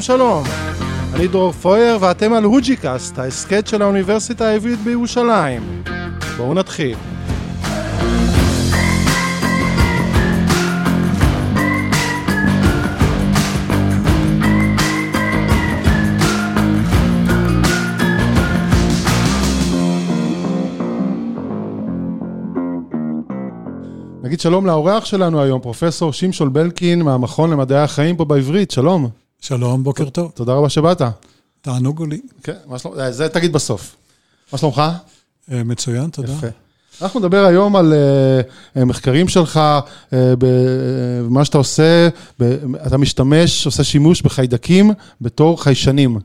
[0.00, 0.44] שלום שלום,
[1.14, 5.82] אני דרור פויר ואתם על הוג'יקאסט, ההסכת של האוניברסיטה העברית בירושלים.
[6.36, 6.96] בואו נתחיל.
[24.22, 29.23] נגיד שלום לאורח שלנו היום, פרופסור שמשול בלקין מהמכון למדעי החיים פה בעברית, שלום.
[29.46, 30.32] שלום, בוקר טוב.
[30.34, 31.02] תודה רבה שבאת.
[31.60, 32.20] תענוג הוא לי.
[32.42, 33.96] כן, מה שלום, אה, זה תגיד בסוף.
[34.52, 34.82] מה שלומך?
[35.52, 36.32] אה, מצוין, תודה.
[36.32, 36.46] יפה.
[37.02, 37.92] אנחנו נדבר היום על
[38.76, 39.60] uh, מחקרים שלך,
[40.10, 42.08] uh, במה שאתה עושה,
[42.40, 44.90] ב, אתה משתמש, עושה שימוש בחיידקים
[45.20, 46.18] בתור חיישנים.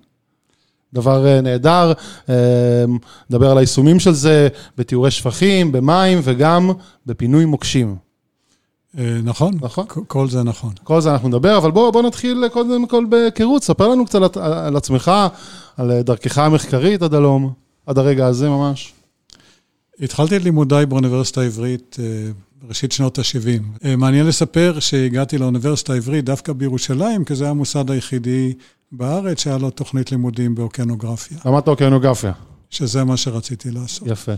[0.93, 1.93] דבר uh, נהדר,
[2.25, 2.29] uh,
[3.29, 6.71] נדבר על היישומים של זה בתיאורי שפכים, במים וגם
[7.05, 8.08] בפינוי מוקשים.
[8.95, 9.85] Uh, נכון, נכון.
[10.07, 10.73] כל זה נכון.
[10.83, 14.75] כל זה אנחנו נדבר, אבל בוא, בוא נתחיל קודם כל בהיכרות, ספר לנו קצת על,
[14.75, 15.11] עצמך,
[15.77, 17.53] על דרכך המחקרית עד הלום,
[17.85, 18.93] עד הרגע הזה ממש.
[19.99, 22.31] התחלתי את לימודיי באוניברסיטה העברית אה,
[22.61, 23.85] בראשית שנות ה-70.
[23.85, 28.53] אה, מעניין לספר שהגעתי לאוניברסיטה העברית דווקא בירושלים, כי זה היה המוסד היחידי
[28.91, 31.37] בארץ שהיה לו תוכנית לימודים באוקיינוגרפיה.
[31.45, 32.31] למדת אוקיינוגרפיה.
[32.69, 34.07] שזה מה שרציתי לעשות.
[34.07, 34.33] יפה.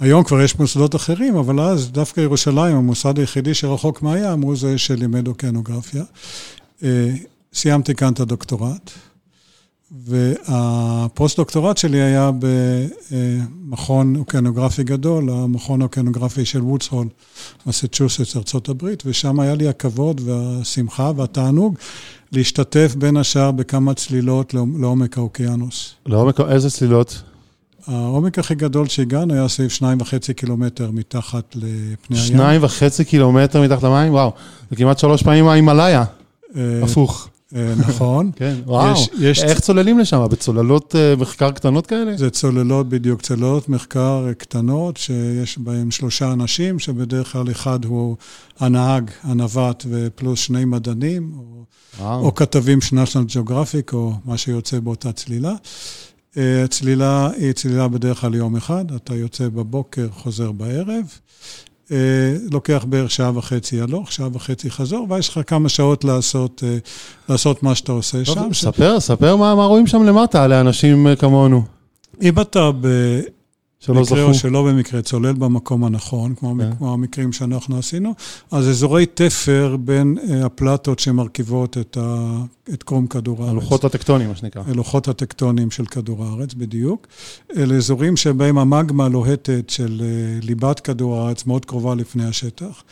[0.00, 4.78] והיום כבר יש מוסדות אחרים, אבל אז דווקא ירושלים, המוסד היחידי שרחוק מהים, הוא זה
[4.78, 6.04] שלימד אוקיינוגרפיה.
[6.82, 7.10] אה,
[7.54, 8.90] סיימתי כאן את הדוקטורט.
[10.06, 17.08] והפוסט-דוקטורט שלי היה במכון אוקיינוגרפי גדול, המכון האוקיינוגרפי של וודסהול,
[17.66, 21.78] מסצ'וסטס, ארה"ב, ושם היה לי הכבוד והשמחה והתענוג
[22.32, 25.94] להשתתף בין השאר בכמה צלילות לעומק האוקיינוס.
[26.06, 27.22] לעומק, איזה צלילות?
[27.86, 32.26] העומק הכי גדול שהגענו היה סביב שניים וחצי קילומטר מתחת לפני הים.
[32.26, 34.12] שניים וחצי קילומטר מתחת למים?
[34.12, 34.32] וואו,
[34.70, 36.04] זה כמעט שלוש פעמים ההימאליה.
[36.82, 37.28] הפוך.
[37.76, 38.30] נכון.
[38.36, 38.92] כן, וואו.
[38.92, 39.42] יש, יש...
[39.42, 40.26] איך צוללים לשם?
[40.30, 42.16] בצוללות מחקר קטנות כאלה?
[42.16, 48.16] זה צוללות בדיוק, צוללות מחקר קטנות, שיש בהן שלושה אנשים, שבדרך כלל אחד הוא
[48.60, 51.64] הנהג, הנווט, ופלוס שני מדענים, או,
[52.00, 55.54] או כתבים של national geographic, או מה שיוצא באותה צלילה.
[56.36, 61.04] הצלילה היא צלילה בדרך כלל יום אחד, אתה יוצא בבוקר, חוזר בערב.
[62.50, 66.62] לוקח בערך שעה וחצי הלוך, שעה וחצי חזור, ויש לך כמה שעות לעשות,
[67.28, 68.48] לעשות מה שאתה עושה טוב, שם.
[68.52, 69.02] ספר, ש...
[69.02, 71.62] ספר מה, מה רואים שם למטה לאנשים כמונו.
[72.22, 72.70] אם אתה
[73.88, 76.76] במקרה או שלא במקרה צולל במקום הנכון, כמו, yeah.
[76.76, 78.14] כמו המקרים שאנחנו עשינו,
[78.50, 82.36] אז אזורי תפר בין הפלטות שמרכיבות את, ה,
[82.72, 83.50] את קרום כדור הארץ.
[83.50, 84.62] הלוחות הטקטונים, מה שנקרא.
[84.66, 87.06] הלוחות הטקטונים של כדור הארץ, בדיוק.
[87.56, 90.02] אלה אזורים שבהם המגמה הלוהטת של
[90.42, 92.82] ליבת כדור הארץ מאוד קרובה לפני השטח,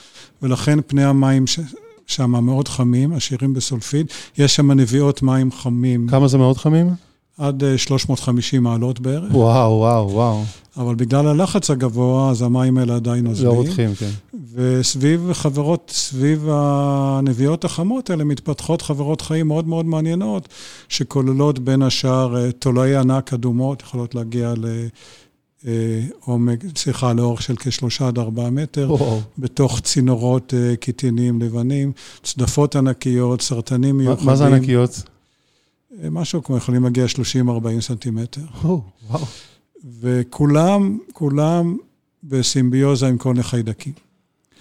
[0.43, 1.61] ולכן פני המים ש...
[2.07, 4.07] שם מאוד חמים, עשירים בסולפיד.
[4.39, 6.09] יש שם נביעות מים חמים.
[6.09, 6.91] כמה זה מאוד חמים?
[7.41, 9.35] עד 350 מעלות בערך.
[9.35, 10.43] וואו, וואו, וואו.
[10.77, 13.49] אבל בגלל הלחץ הגבוה, אז המים האלה עדיין עוזבים.
[13.49, 14.11] לא רותחים, כן.
[14.55, 20.49] וסביב חברות, סביב הנביאות החמות האלה, מתפתחות חברות חיים מאוד מאוד מעניינות,
[20.89, 24.67] שכוללות בין השאר תולעי ענק אדומות, יכולות להגיע ל...
[26.25, 29.21] עומק, סליחה, לאורך של כשלושה עד ארבעה מטר, וואו.
[29.39, 34.27] בתוך צינורות קיטיניים לבנים, צדפות ענקיות, סרטנים מיוחדים.
[34.27, 35.03] מה זה ענקיות?
[36.11, 38.41] משהו כמו יכולים להגיע 30-40 סנטימטר.
[38.65, 39.25] או, וואו.
[40.01, 41.77] וכולם, כולם
[42.25, 43.93] בסימביוזה עם כל החיידקים.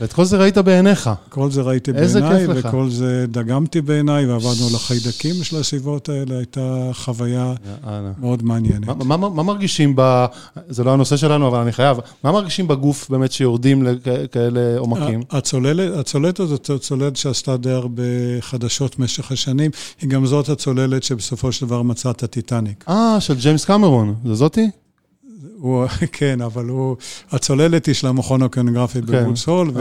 [0.01, 1.09] ואת כל זה ראית בעיניך.
[1.29, 6.89] כל זה ראיתי בעיניי, וכל זה דגמתי בעיניי, ועבדנו על החיידקים של הסביבות האלה, הייתה
[6.93, 7.53] חוויה
[7.87, 8.11] יאללה.
[8.19, 8.87] מאוד מעניינת.
[8.87, 10.25] מה, מה, מה מרגישים ב...
[10.69, 11.97] זה לא הנושא שלנו, אבל אני חייב.
[12.23, 15.21] מה מרגישים בגוף באמת שיורדים לכאלה עומקים?
[15.31, 18.03] הצוללת, הצוללת הזאת, הצוללת שעשתה די הרבה
[18.39, 19.71] חדשות במשך השנים,
[20.01, 22.85] היא גם זאת הצוללת שבסופו של דבר מצאה את הטיטניק.
[22.89, 24.69] אה, של ג'יימס קמרון, זה זאתי?
[25.59, 26.95] הוא, כן, אבל הוא,
[27.31, 29.71] הצוללת היא של המכון האוקיינוגרפי כן, בבוסול,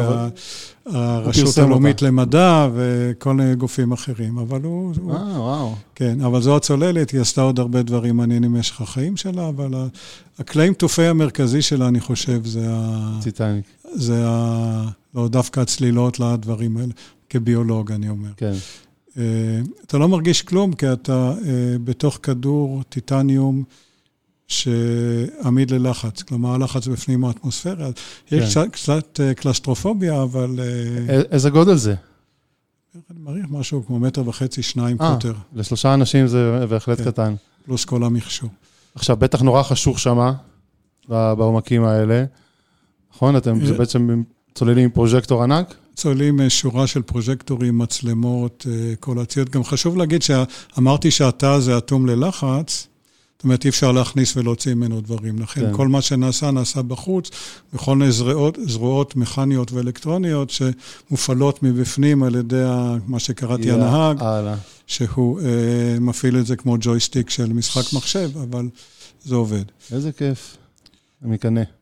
[0.86, 4.94] והרשות הלאומית למדע וכל מיני גופים אחרים, אבל הוא...
[5.10, 5.74] אה, וואו.
[5.94, 9.70] כן, אבל זו הצוללת, היא עשתה עוד הרבה דברים מעניינים במשך החיים שלה, אבל
[10.38, 13.18] הקלעים תופי המרכזי שלה, אני חושב, זה ה...
[13.22, 13.64] טיטניק.
[13.94, 14.88] זה ה...
[15.14, 16.92] לא דווקא הצלילות לדברים האלה,
[17.30, 18.30] כביולוג, אני אומר.
[18.36, 18.52] כן.
[19.86, 21.32] אתה לא מרגיש כלום, כי אתה
[21.84, 23.64] בתוך כדור טיטניום,
[24.48, 27.90] שעמיד ללחץ, כלומר הלחץ בפנים האטמוספירה.
[28.26, 28.36] כן.
[28.36, 30.60] יש קצת, קצת קלסטרופוביה, אבל...
[31.08, 31.94] איזה גודל זה?
[33.10, 35.32] אני מעריך משהו כמו מטר וחצי, שניים אה, קוטר.
[35.54, 37.04] לשלושה אנשים זה בהחלט כן.
[37.04, 37.34] קטן.
[37.64, 38.50] פלוס כל המכשור.
[38.94, 40.32] עכשיו, בטח נורא חשוך שמה,
[41.08, 42.24] בעומקים האלה,
[43.14, 43.36] נכון?
[43.36, 44.22] אתם זה בעצם
[44.54, 45.74] צוללים עם פרוז'קטור ענק?
[45.94, 48.66] צוללים שורה של פרוז'קטורים, מצלמות,
[49.00, 49.50] כל הציוד.
[49.50, 52.86] גם חשוב להגיד שאמרתי שהתא הזה אטום ללחץ.
[53.38, 55.38] זאת אומרת, אי אפשר להכניס ולהוציא ממנו דברים.
[55.38, 55.76] לכן כן.
[55.76, 57.30] כל מה שנעשה, נעשה בחוץ,
[57.72, 62.64] בכל מיני זרועות, זרועות מכניות ואלקטרוניות שמופעלות מבפנים על ידי
[63.06, 64.22] מה שקראתי הנהג,
[64.86, 68.68] שהוא אה, מפעיל את זה כמו ג'ויסטיק של משחק מחשב, אבל
[69.24, 69.64] זה עובד.
[69.92, 70.56] איזה כיף,
[71.22, 71.77] אני מקנא.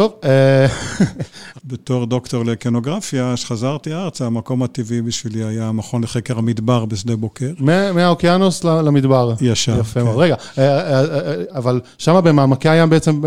[0.00, 0.14] טוב.
[0.24, 0.66] אה,
[1.70, 7.50] בתור דוקטור לאקנוגרפיה, כשחזרתי ארצה, המקום הטבעי בשבילי היה המכון לחקר המדבר בשדה בוקר.
[7.94, 9.34] מהאוקיינוס למדבר.
[9.40, 9.80] ישר.
[9.80, 10.06] יפה כן.
[10.06, 10.16] מאוד.
[10.16, 13.20] רגע, אה, אה, אבל שם במעמקי הים בעצם,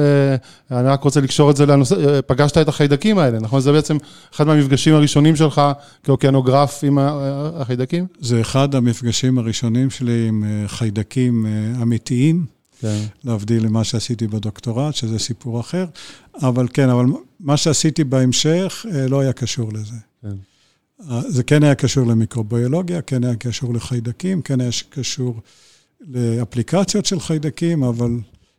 [0.71, 3.59] אני רק רוצה לקשור את זה לנושא, פגשת את החיידקים האלה, נכון?
[3.59, 3.97] זה בעצם
[4.35, 5.61] אחד מהמפגשים הראשונים שלך
[6.03, 8.05] כאוקיינוגרף עם החיידקים?
[8.19, 11.45] זה אחד המפגשים הראשונים שלי עם חיידקים
[11.81, 12.62] אמיתיים.
[12.83, 13.03] כן.
[13.23, 15.85] להבדיל למה שעשיתי בדוקטורט, שזה סיפור אחר.
[16.41, 17.05] אבל כן, אבל
[17.39, 19.95] מה שעשיתי בהמשך אה, לא היה קשור לזה.
[20.21, 20.35] כן.
[21.09, 25.39] אה, זה כן היה קשור למיקרוביולוגיה, כן היה קשור לחיידקים, כן היה קשור
[26.01, 28.11] לאפליקציות של חיידקים, אבל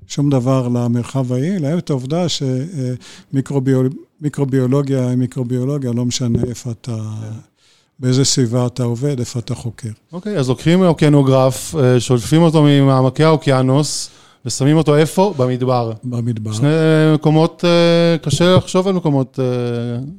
[0.07, 6.97] שום דבר למרחב ההיא, להם את העובדה שמיקרוביולוגיה היא מיקרוביולוגיה, לא משנה איפה אתה...
[7.21, 7.54] כן.
[7.99, 9.89] באיזה סביבה אתה עובד, איפה אתה חוקר.
[10.13, 14.11] אוקיי, okay, אז לוקחים אוקיינוגרף, אה, שולפים אותו ממעמקי האוקיינוס,
[14.47, 15.35] ושמים אותו איפה?
[15.37, 15.93] במדבר.
[16.05, 16.53] במדבר.
[16.53, 16.69] שני
[17.15, 19.45] מקומות, אה, קשה לחשוב על מקומות אה,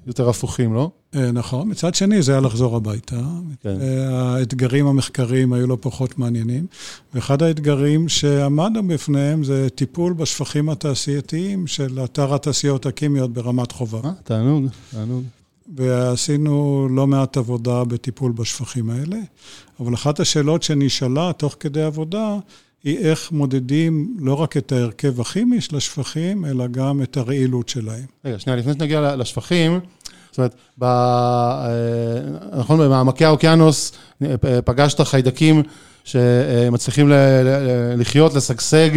[0.07, 0.89] יותר הפוכים, לא?
[1.33, 1.69] נכון.
[1.69, 3.15] מצד שני, זה היה לחזור הביתה.
[3.61, 3.77] כן.
[4.11, 6.65] האתגרים המחקריים היו לא פחות מעניינים.
[7.13, 14.05] ואחד האתגרים שעמדנו בפניהם זה טיפול בשפכים התעשייתיים של אתר התעשיות הכימיות ברמת חובב.
[14.05, 15.23] אה, תענוג, תענוג.
[15.75, 19.17] ועשינו לא מעט עבודה בטיפול בשפכים האלה,
[19.79, 22.37] אבל אחת השאלות שנשאלה תוך כדי עבודה,
[22.83, 28.05] היא איך מודדים לא רק את ההרכב הכימי של השפכים, אלא גם את הרעילות שלהם.
[28.25, 29.79] רגע, שנייה, לפני שנגיע לשפכים,
[30.31, 30.83] זאת אומרת, ב...
[30.83, 33.91] אה, נכון, במעמקי האוקיינוס
[34.65, 35.63] פגשת חיידקים
[36.03, 37.11] שמצליחים
[37.97, 38.89] לחיות, לשגשג,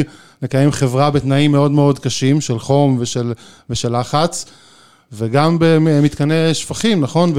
[0.42, 3.32] לקיים חברה בתנאים מאוד מאוד קשים של חום ושל,
[3.70, 4.46] ושל לחץ.
[5.12, 7.32] וגם במתקני שפכים, נכון?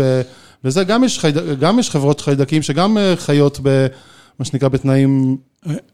[0.63, 1.37] וזה גם יש, חייד...
[1.59, 5.37] גם יש חברות חיידקים שגם אה, חיות במה שנקרא בתנאים...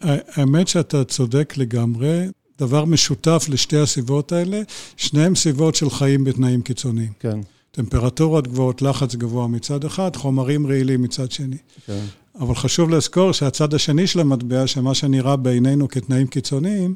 [0.02, 2.28] האמת שאתה צודק לגמרי.
[2.60, 4.62] דבר משותף לשתי הסביבות האלה,
[4.98, 7.12] שניהם סביבות של חיים בתנאים קיצוניים.
[7.20, 7.40] כן.
[7.72, 11.58] טמפרטורות גבוהות, לחץ גבוה מצד אחד, חומרים רעילים מצד שני.
[11.86, 12.00] כן.
[12.40, 16.96] אבל חשוב לזכור שהצד השני של המטבע, שמה שנראה בעינינו כתנאים קיצוניים,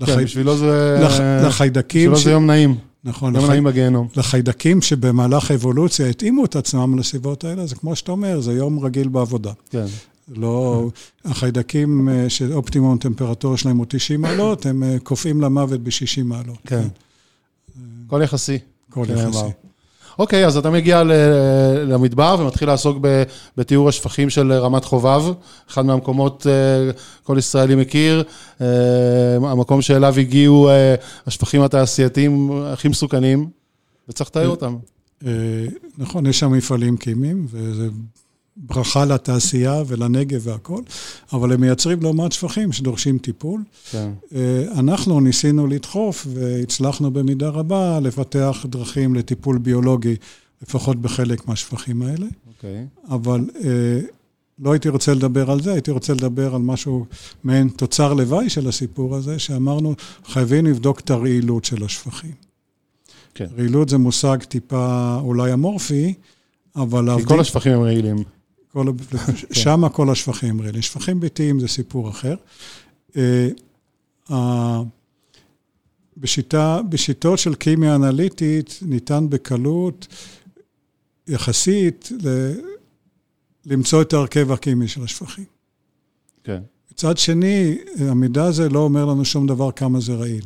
[0.00, 0.24] כן, לחי...
[0.24, 0.98] בשבילו זה...
[1.02, 1.12] לח...
[1.46, 2.12] לחיידקים...
[2.12, 2.24] בשבילו ש...
[2.24, 2.78] זה יום נעים.
[3.04, 3.36] נכון.
[3.36, 4.08] יום נעים בגיהנום.
[4.16, 9.08] לחיידקים שבמהלך האבולוציה התאימו את עצמם לסביבות האלה, זה כמו שאתה אומר, זה יום רגיל
[9.08, 9.52] בעבודה.
[9.70, 9.86] כן.
[10.28, 10.88] לא,
[11.24, 16.58] החיידקים אה, שאופטימום טמפרטורה שלהם הוא 90 מעלות, הם אה, קופאים למוות ב-60 מעלות.
[16.66, 16.86] כן.
[18.06, 18.58] הכל יחסי.
[18.90, 19.67] הכל יחסי.
[20.18, 21.02] אוקיי, אז אתה מגיע
[21.86, 22.98] למדבר ומתחיל לעסוק
[23.56, 25.22] בתיאור השפכים של רמת חובב,
[25.70, 26.90] אחד מהמקומות, אה,
[27.22, 28.22] כל ישראלי מכיר,
[28.60, 28.66] אה,
[29.36, 30.94] המקום שאליו הגיעו אה,
[31.26, 33.48] השפכים התעשייתיים הכי מסוכנים,
[34.08, 34.76] וצריך לתאר אותם.
[35.98, 37.88] נכון, יש שם מפעלים כימיים, וזה
[38.58, 40.82] ברכה לתעשייה ולנגב והכול,
[41.32, 43.62] אבל הם מייצרים לא מעט שפכים שדורשים טיפול.
[43.90, 44.10] כן.
[44.34, 50.16] אה, אנחנו ניסינו לדחוף והצלחנו במידה רבה לפתח דרכים לטיפול ביולוגי,
[50.62, 52.26] לפחות בחלק מהשפכים האלה.
[52.48, 52.86] אוקיי.
[53.08, 54.00] אבל אה,
[54.58, 57.06] לא הייתי רוצה לדבר על זה, הייתי רוצה לדבר על משהו,
[57.44, 62.32] מעין תוצר לוואי של הסיפור הזה, שאמרנו, חייבים לבדוק את הרעילות של השפכים.
[63.34, 63.46] כן.
[63.58, 66.14] רעילות זה מושג טיפה אולי אמורפי,
[66.76, 67.00] אבל...
[67.00, 67.26] כי להבדיל...
[67.26, 68.37] כל השפכים הם רעילים.
[68.72, 68.86] כל,
[69.52, 70.82] שם כל השפכים האלה.
[70.82, 72.34] שפכים ביתיים זה סיפור אחר.
[73.16, 74.82] אה,
[76.16, 80.06] בשיטה, בשיטות של כימיה אנליטית ניתן בקלות,
[81.28, 82.52] יחסית, ל,
[83.66, 85.44] למצוא את ההרכב הכימי של השפכים.
[86.44, 86.62] כן.
[86.92, 90.44] מצד שני, המידע הזה לא אומר לנו שום דבר כמה זה רעיל.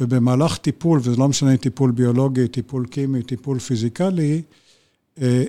[0.00, 4.42] ובמהלך טיפול, וזה לא משנה טיפול ביולוגי, טיפול כימי, טיפול פיזיקלי,
[5.22, 5.44] אה,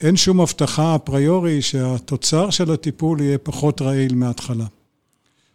[0.00, 4.64] אין שום הבטחה אפריורי שהתוצר של הטיפול יהיה פחות רעיל מההתחלה.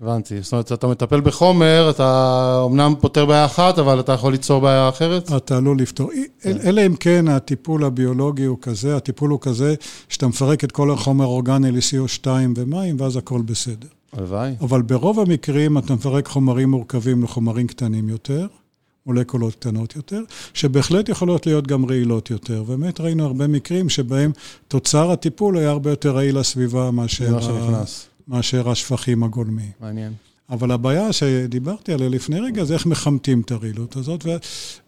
[0.01, 0.41] הבנתי.
[0.41, 4.89] זאת אומרת, אתה מטפל בחומר, אתה אמנם פותר בעיה אחת, אבל אתה יכול ליצור בעיה
[4.89, 5.31] אחרת?
[5.38, 6.12] אתה עלול לפתור.
[6.41, 6.58] כן.
[6.63, 9.75] אלא אם כן הטיפול הביולוגי הוא כזה, הטיפול הוא כזה,
[10.10, 13.88] שאתה מפרק את כל החומר האורגני ל-CO2 ומים, ואז הכל בסדר.
[14.13, 14.53] הלוואי.
[14.62, 18.48] אבל ברוב המקרים אתה מפרק חומרים מורכבים לחומרים קטנים יותר.
[19.10, 20.22] מולקולות קטנות יותר,
[20.54, 22.63] שבהחלט יכולות להיות גם רעילות יותר.
[22.63, 24.32] באמת ראינו הרבה מקרים שבהם
[24.68, 27.84] תוצר הטיפול היה הרבה יותר רעיל לסביבה מאשר, ה...
[28.28, 29.72] מאשר השפכים הגולמיים.
[29.82, 30.13] מעניין.
[30.50, 34.25] אבל הבעיה שדיברתי עליה לפני רגע זה איך מכמתים את הרעילות הזאת,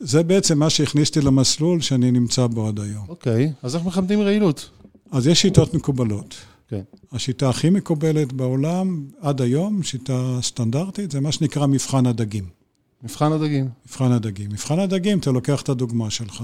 [0.01, 3.06] וזה בעצם מה שהכניס אותי למסלול שאני נמצא בו עד היום.
[3.10, 3.66] אוקיי, okay.
[3.66, 4.70] אז איך מכמתים רעילות?
[5.12, 6.36] אז יש שיטות מקובלות.
[6.70, 6.82] כן.
[7.12, 12.61] השיטה הכי מקובלת בעולם עד היום, שיטה סטנדרטית, זה מה שנקרא מבחן הדגים.
[13.03, 13.70] מבחן הדגים.
[13.86, 14.50] מבחן הדגים.
[14.50, 16.43] מבחן הדגים, אתה לוקח את הדוגמה שלך,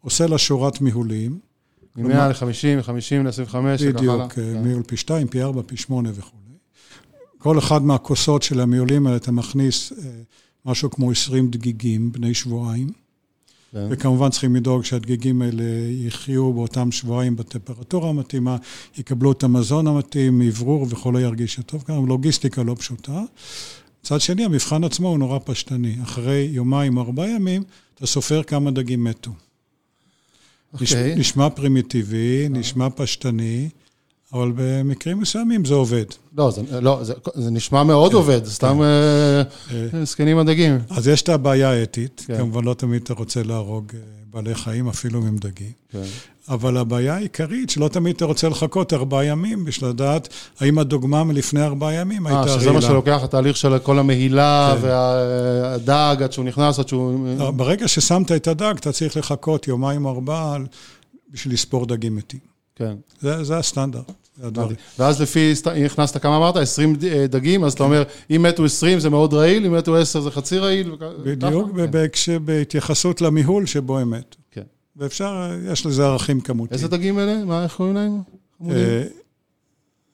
[0.00, 1.38] עושה לה שורת מהולים.
[1.96, 4.62] מ-100 ל-50, מ-50 ל-25, בדיוק, כן.
[4.62, 6.36] מיול פי 2, פי 4, פי 8 וכו'.
[7.38, 10.10] כל אחד מהכוסות של המיולים האלה, אתה מכניס אה,
[10.66, 12.92] משהו כמו 20 דגיגים בני שבועיים.
[13.72, 13.86] כן.
[13.90, 18.56] וכמובן צריכים לדאוג שהדגיגים האלה יחיו באותם שבועיים בטמפרטורה המתאימה,
[18.98, 21.84] יקבלו את המזון המתאים, אוורור וכולי ירגישו טוב.
[21.88, 23.22] גם לוגיסטיקה לא פשוטה.
[24.04, 25.96] מצד שני, המבחן עצמו הוא נורא פשטני.
[26.02, 27.62] אחרי יומיים או ארבעה ימים,
[27.94, 29.30] אתה סופר כמה דגים מתו.
[29.30, 30.80] Okay.
[30.80, 31.14] אוקיי.
[31.16, 33.68] נשמע פרימיטיבי, נשמע פשטני.
[34.32, 36.04] אבל במקרים מסוימים זה עובד.
[36.36, 38.50] לא, זה, לא, זה, זה נשמע מאוד כן, עובד, כן.
[38.50, 39.42] סתם אה,
[39.94, 40.78] אה, זקנים הדגים.
[40.90, 42.38] אז יש את הבעיה האתית, כן.
[42.38, 45.72] כמובן לא תמיד אתה רוצה להרוג אה, בעלי חיים, אפילו עם דגים.
[45.88, 46.02] כן.
[46.48, 50.28] אבל הבעיה העיקרית, שלא תמיד אתה רוצה לחכות ארבעה ימים בשביל לדעת
[50.60, 52.54] האם הדוגמה מלפני ארבעה ימים הייתה רעילה.
[52.54, 54.86] אה, שזה מה שלוקח, התהליך של כל המהילה כן.
[54.86, 57.28] והדג עד שהוא נכנס, עד שהוא...
[57.56, 60.56] ברגע ששמת את הדג, אתה צריך לחכות יומיים ארבעה
[61.30, 62.40] בשביל לספור דגים מתים.
[62.76, 62.94] כן.
[63.20, 64.12] זה, זה הסטנדרט.
[64.98, 65.52] ואז לפי,
[65.86, 66.56] הכנסת כמה אמרת?
[66.56, 70.20] 20 אה, דגים, אז אתה אומר, אם מתו 20 זה מאוד רעיל, אם מתו 10
[70.20, 70.96] זה חצי רעיל.
[71.24, 72.44] בדיוק, כן.
[72.44, 74.43] בהתייחסות למיהול שבו הם מתו.
[74.96, 76.74] ואפשר, יש לזה ערכים כמותיים.
[76.74, 77.44] איזה דגים אלה?
[77.44, 78.20] מה, איך קוראים להם?
[78.70, 79.04] אה,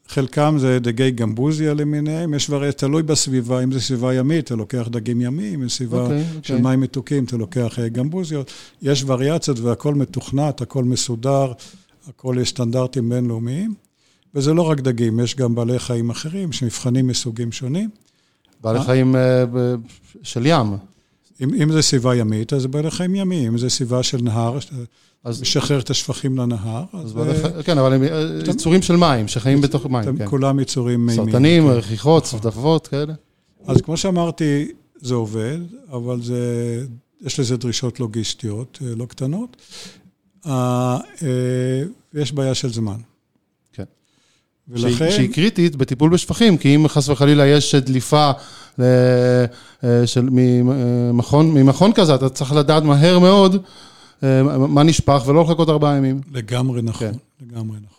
[0.08, 4.88] חלקם זה דגי גמבוזיה למיניהם, יש כבר, תלוי בסביבה, אם זו סביבה ימית, אתה לוקח
[4.90, 6.46] דגים ימיים, אם סביבה okay, אוקיי, okay.
[6.46, 6.70] של אוקיי.
[6.70, 8.50] מים מתוקים, אתה לוקח אה, גמבוזיות.
[8.82, 11.52] יש וריאציות והכל מתוכנת, הכל מסודר,
[12.08, 13.75] הכל יש סטנדרטים בינלאומיים.
[14.34, 17.90] וזה לא רק דגים, יש גם בעלי חיים אחרים שנבחנים מסוגים שונים.
[18.60, 18.84] בעלי אה?
[18.84, 19.16] חיים
[20.22, 20.76] של ים.
[21.40, 23.52] אם, אם זה סביבה ימית, אז זה בעלי חיים ימיים.
[23.52, 24.59] אם זה סביבה של נהר,
[25.25, 26.85] אז משחרר את השפכים לנהר.
[26.92, 28.02] אז בעלי חיים, כן, אבל הם
[28.50, 30.16] יצורים של מים, שחיים בתוך מים.
[30.16, 30.26] כן.
[30.28, 31.30] כולם יצורים מימיים.
[31.30, 31.70] סרטנים, כן.
[31.70, 33.14] רכיחות, צפדפות, כאלה.
[33.66, 34.68] אז כמו שאמרתי,
[35.00, 35.59] זה עובד,
[35.92, 36.85] אבל זה,
[37.20, 39.56] יש לזה דרישות לוגיסטיות אה, לא קטנות.
[42.14, 42.97] ויש בעיה של זמן.
[44.70, 45.11] ולכן...
[45.11, 48.32] שהיא קריטית בטיפול בשפכים, כי אם חס וחלילה יש דליפה אה,
[50.07, 53.57] של, ממכון, ממכון כזה, אתה צריך לדעת מהר מאוד
[54.23, 56.21] אה, מה נשפך ולא לחכות ארבעה ימים.
[56.33, 57.19] לגמרי נכון, כן.
[57.41, 57.99] לגמרי נכון.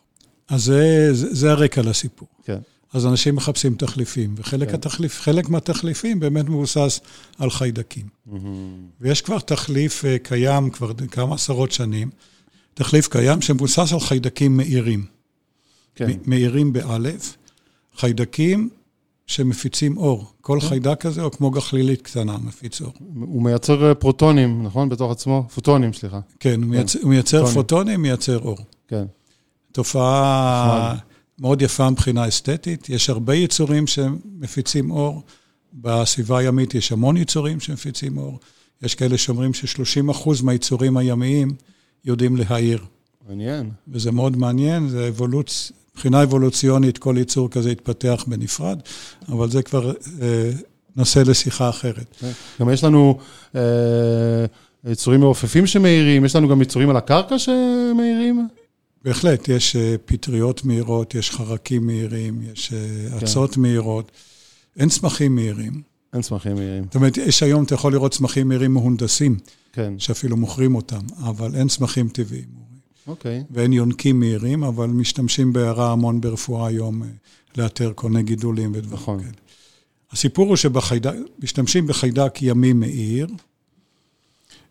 [0.49, 2.27] אז זה, זה, זה הרקע לסיפור.
[2.43, 2.57] כן.
[2.93, 4.75] אז אנשים מחפשים תחליפים, וחלק כן.
[4.75, 6.99] התחליף, מהתחליפים באמת מבוסס
[7.39, 8.05] על חיידקים.
[8.05, 8.35] Mm-hmm.
[9.01, 12.09] ויש כבר תחליף אה, קיים כבר כמה עשרות שנים,
[12.73, 15.05] תחליף קיים שמבוסס על חיידקים מהירים.
[15.95, 16.11] כן.
[16.25, 17.37] מאירים באלף,
[17.97, 18.69] חיידקים
[19.31, 20.31] שמפיצים אור.
[20.41, 20.67] כל כן.
[20.67, 22.93] חיידק כזה, או כמו גחלילית קטנה, מפיץ אור.
[23.15, 24.89] הוא מייצר אה, פרוטונים, נכון?
[24.89, 25.45] בתוך עצמו?
[25.53, 26.19] פוטונים, סליחה.
[26.39, 26.61] כן, כן.
[26.61, 28.57] מייצר, הוא מייצר פוטונים, מייצר אור.
[28.87, 29.05] כן.
[29.71, 30.95] תופעה
[31.39, 32.89] מאוד יפה מבחינה אסתטית.
[32.89, 35.21] יש הרבה יצורים שמפיצים אור.
[35.73, 38.39] בסביבה הימית יש המון יצורים שמפיצים אור.
[38.81, 41.51] יש כאלה שאומרים ש-30% מהיצורים הימיים
[42.05, 42.85] יודעים להעיר.
[43.27, 43.71] מעניין.
[43.87, 48.79] וזה מאוד מעניין, זה אבולוציה, מבחינה אבולוציונית כל יצור כזה יתפתח בנפרד,
[49.29, 50.51] אבל זה כבר אה,
[50.95, 52.15] נושא לשיחה אחרת.
[52.19, 52.31] כן.
[52.59, 53.17] גם יש לנו
[53.55, 53.61] אה,
[54.85, 58.47] יצורים מעופפים שמאירים, יש לנו גם יצורים על הקרקע שמאירים?
[59.03, 63.25] בהחלט, יש אה, פטריות מהירות, יש חרקים מהירים, יש אה, כן.
[63.25, 63.61] אצות כן.
[63.61, 64.11] מהירות.
[64.77, 65.81] אין צמחים מהירים.
[66.13, 66.83] אין צמחים מהירים.
[66.83, 69.37] זאת אומרת, יש היום, אתה יכול לראות צמחים מהירים מהונדסים,
[69.73, 69.93] כן.
[69.97, 72.61] שאפילו מוכרים אותם, אבל אין צמחים טבעיים.
[73.07, 73.39] אוקיי.
[73.39, 73.43] Okay.
[73.51, 77.07] ואין יונקים מהירים, אבל משתמשים בהערה המון ברפואה היום אה,
[77.57, 79.19] לאתר כל מיני גידולים ודברים נכון.
[79.19, 79.31] כאלה.
[80.11, 83.27] הסיפור הוא שמשתמשים בחיידק ימי מאיר,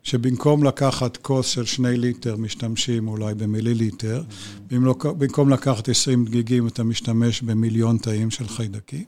[0.03, 4.75] שבמקום לקחת כוס של שני ליטר, משתמשים אולי במיליליטר, mm-hmm.
[5.19, 9.05] במקום לקחת 20 דגיגים, אתה משתמש במיליון תאים של חיידקים,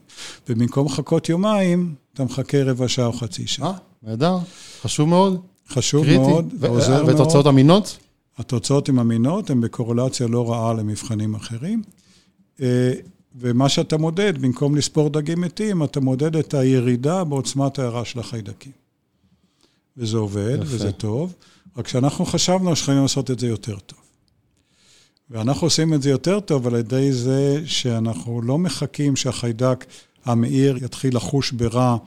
[0.49, 3.67] ובמקום לחכות יומיים, אתה מחכה רבע שעה או חצי שעה.
[3.67, 4.37] אה, נהדר,
[4.81, 5.41] חשוב מאוד.
[5.69, 6.17] חשוב קריטי.
[6.17, 7.19] מאוד, ועוזר מאוד.
[7.19, 7.97] ותוצאות אמינות?
[8.37, 11.83] התוצאות עם אמינות הן בקורלציה לא רעה למבחנים אחרים.
[12.61, 12.93] אה,
[13.35, 18.71] ומה שאתה מודד, במקום לספור דגים מתים, אתה מודד את הירידה בעוצמת ההערה של החיידקים.
[19.97, 20.75] וזה עובד, יפה.
[20.75, 21.33] וזה טוב,
[21.77, 23.99] רק שאנחנו חשבנו שחייבים לעשות את זה יותר טוב.
[25.29, 29.85] ואנחנו עושים את זה יותר טוב על ידי זה שאנחנו לא מחכים שהחיידק
[30.25, 31.97] המאיר יתחיל לחוש ברע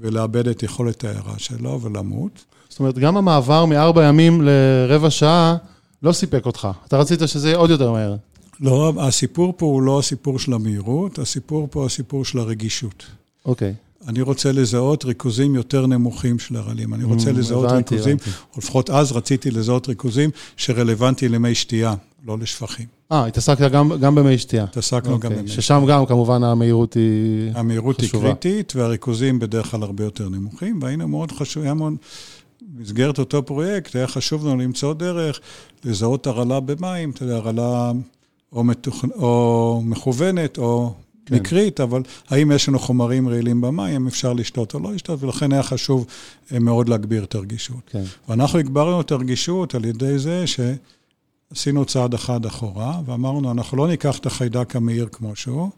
[0.00, 2.44] ולאבד את יכולת ההערה שלו ולמות.
[2.68, 5.56] זאת אומרת, גם המעבר מארבע ימים לרבע שעה
[6.02, 6.68] לא סיפק אותך.
[6.88, 8.16] אתה רצית שזה יהיה עוד יותר מהר.
[8.60, 13.06] לא, הסיפור פה הוא לא הסיפור של המהירות, הסיפור פה הוא הסיפור של הרגישות.
[13.44, 13.74] אוקיי.
[14.08, 16.94] אני רוצה לזהות ריכוזים יותר נמוכים של הרעלים.
[16.94, 18.30] אני רוצה mm, לזהות הבנתי, ריכוזים, הבנתי.
[18.54, 21.94] או לפחות אז רציתי לזהות ריכוזים שרלוונטי למי שתייה,
[22.26, 22.95] לא לשפכים.
[23.12, 24.64] אה, התעסקת גם, גם במי שתייה.
[24.64, 25.30] התעסקנו אוקיי.
[25.30, 25.62] גם במי שתייה.
[25.62, 27.60] ששם גם, כמובן, המהירות היא חשובה.
[27.60, 31.94] המהירות היא קריטית, והריכוזים בדרך כלל הרבה יותר נמוכים, והיינו מאוד חשוב, היה מאוד...
[32.74, 35.40] במסגרת אותו פרויקט, היה חשוב לנו למצוא דרך
[35.84, 37.92] לזהות הרעלה במים, אתה יודע, הרעלה
[38.52, 39.04] או, מתוכ...
[39.14, 40.94] או מכוונת או
[41.26, 41.34] כן.
[41.34, 45.62] מקרית, אבל האם יש לנו חומרים רעילים במים, אפשר לשתות או לא לשתות, ולכן היה
[45.62, 46.06] חשוב
[46.52, 47.90] אה, מאוד להגביר את הרגישות.
[47.90, 48.02] כן.
[48.28, 50.44] ואנחנו הגברנו את הרגישות על ידי זה
[51.52, 55.70] שעשינו צעד אחד אחורה, ואמרנו, אנחנו לא ניקח את החיידק המהיר כמו שהוא,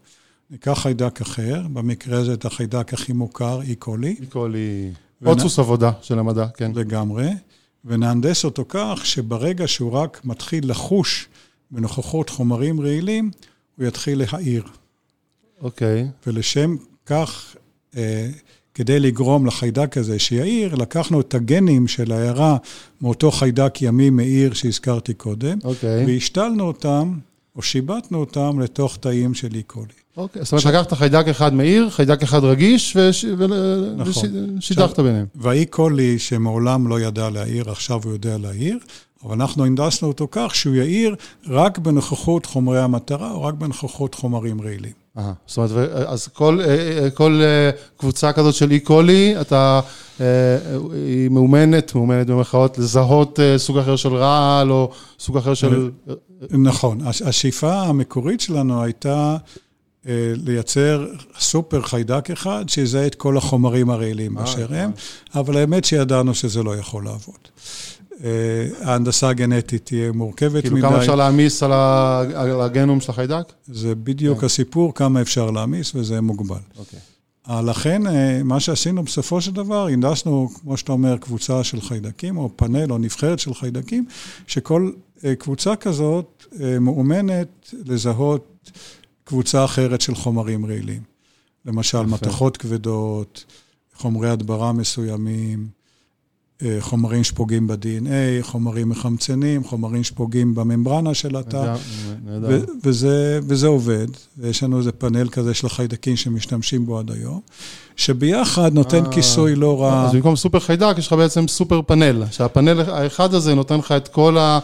[0.50, 4.16] ניקח חיידק אחר, במקרה הזה את החיידק הכי מוכר, אי-קולי.
[4.20, 4.92] אי-קולי,
[5.24, 6.72] עוד סוס עבודה של המדע, כן.
[6.74, 7.28] לגמרי,
[7.84, 11.28] ונהנדס אותו כך שברגע שהוא רק מתחיל לחוש
[11.70, 13.30] בנוכחות חומרים רעילים,
[13.76, 14.64] הוא יתחיל להעיר.
[15.60, 16.02] אוקיי.
[16.02, 16.26] Okay.
[16.26, 17.56] ולשם כך,
[17.96, 18.30] אה,
[18.78, 22.56] כדי לגרום לחיידק הזה שיעיר, לקחנו את הגנים של ההערה
[23.00, 26.04] מאותו חיידק ימי מאיר שהזכרתי קודם, אוקיי.
[26.04, 26.08] Okay.
[26.08, 27.12] והשתלנו אותם,
[27.56, 29.86] או שיבטנו אותם לתוך תאים של איקולי.
[30.16, 35.04] אוקיי, זאת אומרת, לקחת חיידק אחד מאיר, חיידק אחד רגיש, ושידכת נכון.
[35.04, 35.26] ביניהם.
[35.34, 38.78] והאי קולי, שמעולם לא ידע להעיר, עכשיו הוא יודע להעיר,
[39.24, 41.14] אבל אנחנו הנדסנו אותו כך שהוא יעיר
[41.46, 44.92] רק בנוכחות חומרי המטרה, או רק בנוכחות חומרים רעילים.
[45.18, 49.80] אה, זאת אומרת, אז כל, אה, אה, כל אה, קבוצה כזאת של אי-קולי, אתה,
[50.92, 55.90] היא מאומנת, מאומנת במרכאות, לזהות סוג אחר של רעל או סוג אחר של...
[56.50, 56.98] נכון.
[57.24, 59.36] השאיפה המקורית שלנו הייתה
[60.44, 61.06] לייצר
[61.38, 64.90] סופר חיידק אחד שיזהה את כל החומרים הרעילים באשר הם,
[65.34, 67.48] אבל האמת שידענו שזה לא יכול לעבוד.
[68.24, 70.82] אה, ההנדסה הגנטית תהיה מורכבת כאילו מדי.
[70.82, 73.52] כאילו כמה אפשר להעמיס על הגנום של החיידק?
[73.66, 74.46] זה בדיוק כן.
[74.46, 76.56] הסיפור, כמה אפשר להעמיס, וזה מוגבל.
[76.78, 76.98] אוקיי.
[77.50, 82.50] לכן, אה, מה שעשינו בסופו של דבר, הנדסנו, כמו שאתה אומר, קבוצה של חיידקים, או
[82.56, 84.06] פאנל או נבחרת של חיידקים,
[84.46, 84.90] שכל
[85.24, 86.44] אה, קבוצה כזאת
[86.80, 88.70] מאומנת לזהות
[89.24, 91.02] קבוצה אחרת של חומרים רעילים.
[91.64, 93.44] למשל, מתכות כבדות,
[93.94, 95.77] חומרי הדברה מסוימים, אה,
[96.80, 101.74] חומרים שפוגעים ב-DNA, חומרים מחמצנים, חומרים שפוגעים בממברנה של התא,
[102.84, 104.06] וזה, וזה עובד.
[104.38, 107.40] ויש לנו איזה פאנל כזה של חיידקים שמשתמשים בו עד היום,
[107.96, 110.06] שביחד נותן אה, כיסוי לא רע.
[110.06, 114.08] אז במקום סופר חיידק, יש לך בעצם סופר פאנל, שהפאנל האחד הזה נותן לך את
[114.08, 114.58] כל ה...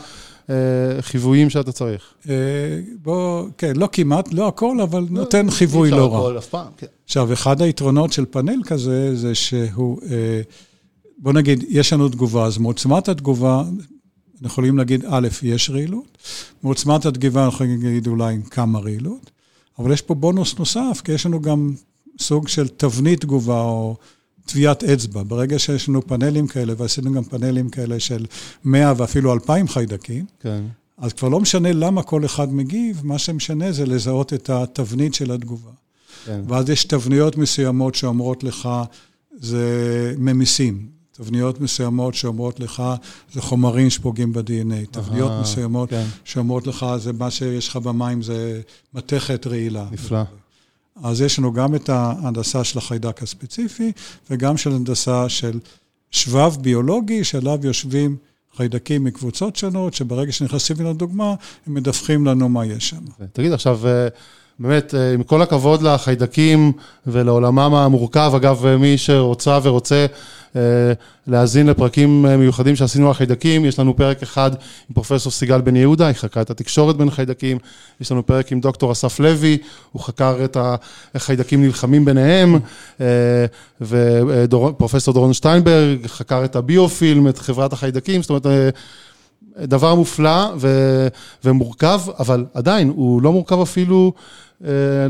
[1.01, 2.03] חיוויים שאתה צריך.
[3.03, 6.41] בוא, כן, לא כמעט, לא הכל, אבל לא, נותן חיווי לא רע.
[6.77, 6.87] כן.
[7.05, 9.99] עכשיו, אחד היתרונות של פאנל כזה, זה שהוא
[11.25, 13.65] בוא נגיד, יש לנו תגובה, אז מעוצמת התגובה,
[14.35, 16.19] אנחנו יכולים להגיד, א', יש רעילות,
[16.63, 19.31] מעוצמת התגובה אנחנו יכולים להגיד אולי כמה רעילות,
[19.79, 21.75] אבל יש פה בונוס נוסף, כי יש לנו גם
[22.21, 23.97] סוג של תבנית תגובה או
[24.47, 25.23] טביעת אצבע.
[25.23, 28.27] ברגע שיש לנו פאנלים כאלה, ועשינו גם פאנלים כאלה של
[28.65, 30.65] 100 ואפילו 2,000 חיידקים, כן.
[30.99, 35.33] אז כבר לא משנה למה כל אחד מגיב, מה שמשנה זה לזהות את התבנית של
[35.33, 35.71] התגובה.
[36.27, 36.41] כן.
[36.49, 38.69] ואז יש תבניות מסוימות שאומרות לך,
[39.41, 40.94] זה ממיסים.
[41.17, 42.83] תבניות מסוימות שאומרות לך,
[43.33, 44.87] זה חומרים שפוגעים ב-DNA.
[44.91, 46.05] תבניות מסוימות כן.
[46.25, 48.61] שאומרות לך, זה מה שיש לך במים, זה
[48.95, 49.87] מתכת רעילה.
[49.91, 50.23] נפלא.
[51.03, 53.93] אז יש לנו גם את ההנדסה של החיידק הספציפי,
[54.31, 55.59] וגם של הנדסה של
[56.11, 58.17] שבב ביולוגי, שעליו יושבים
[58.57, 61.35] חיידקים מקבוצות שונות, שברגע שנכנסים לדוגמה,
[61.67, 63.01] הם מדווחים לנו מה יש שם.
[63.33, 63.87] תגיד, עכשיו...
[63.87, 64.09] אה,
[64.59, 66.73] באמת, אה, עם כל הכבוד לחיידקים
[67.07, 70.07] ולעולמם המורכב, אגב, מי שרוצה ורוצה אה,
[71.27, 74.51] להאזין לפרקים אה, מיוחדים שעשינו על חיידקים, יש לנו פרק אחד
[74.89, 77.59] עם פרופסור סיגל בן יהודה, היא חקרה את התקשורת בין חיידקים,
[78.01, 79.59] יש לנו פרק עם דוקטור אסף לוי,
[79.93, 80.57] הוא חקר את
[81.15, 82.59] החיידקים נלחמים ביניהם,
[83.81, 88.75] ופרופסור דורון שטיינברג חקר את הביופילם, את חברת החיידקים, זאת אומרת...
[89.59, 90.69] דבר מופלא ו,
[91.45, 94.21] ומורכב, אבל עדיין, הוא לא מורכב אפילו, אה,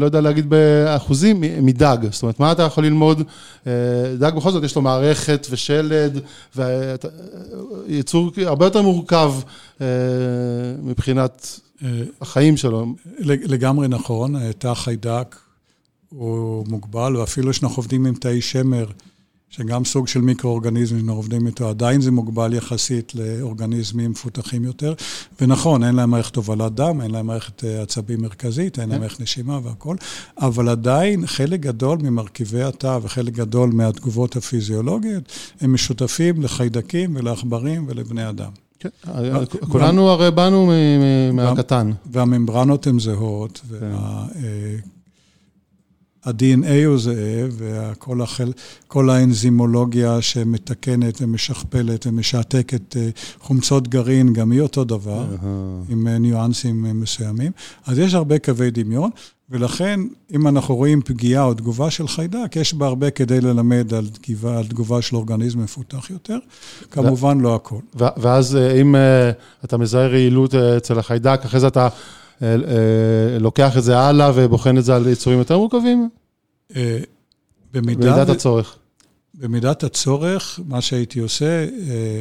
[0.00, 1.98] לא יודע להגיד באחוזים, מדג.
[2.10, 3.22] זאת אומרת, מה אתה יכול ללמוד?
[3.66, 3.72] אה,
[4.18, 6.20] דג בכל זאת יש לו מערכת ושלד,
[6.56, 9.32] ויצור הרבה יותר מורכב
[9.80, 9.86] אה,
[10.82, 11.60] מבחינת
[12.20, 12.86] החיים שלו.
[13.18, 15.36] לגמרי נכון, תא חיידק
[16.08, 18.86] הוא מוגבל, ואפילו שאנחנו עובדים עם תאי שמר,
[19.50, 24.94] שגם סוג של מיקרואורגניזמים עובדים איתו, עדיין זה מוגבל יחסית לאורגניזמים מפותחים יותר.
[25.40, 29.00] ונכון, אין להם מערכת הובלת דם, אין להם מערכת אה, עצבים מרכזית, אין להם.
[29.00, 29.96] מערכת נשימה והכול,
[30.38, 35.24] אבל עדיין חלק גדול ממרכיבי התא וחלק גדול מהתגובות הפיזיולוגיות,
[35.60, 38.50] הם משותפים לחיידקים ולעכברים ולבני אדם.
[38.78, 38.88] כן,
[39.68, 40.72] כולנו הרי באנו
[41.32, 41.90] מהקטן.
[42.12, 43.92] והממברנות הן זהות, כן.
[46.24, 53.08] ה-DNA הוא זהה, וכל האנזימולוגיה שמתקנת ומשכפלת ומשעתקת אה,
[53.40, 55.26] חומצות גרעין, גם היא אותו דבר,
[55.88, 57.52] עם אה, ניואנסים מסוימים.
[57.86, 59.10] אז יש הרבה קווי דמיון,
[59.50, 60.00] ולכן,
[60.34, 64.58] אם אנחנו רואים פגיעה או תגובה של חיידק, יש בה הרבה כדי ללמד על תגובה,
[64.58, 66.38] על תגובה של אורגניזם מפותח יותר.
[66.90, 67.80] כמובן, לא הכול.
[67.94, 68.94] ואז אם
[69.64, 71.88] אתה מזהה רעילות אצל החיידק, אחרי זה אתה...
[72.42, 76.08] אה, אה, לוקח את זה הלאה ובוחן את זה על יצורים יותר מורכבים?
[76.76, 76.98] אה,
[77.72, 78.76] במידת הצורך.
[79.34, 81.66] במידת הצורך, מה שהייתי עושה,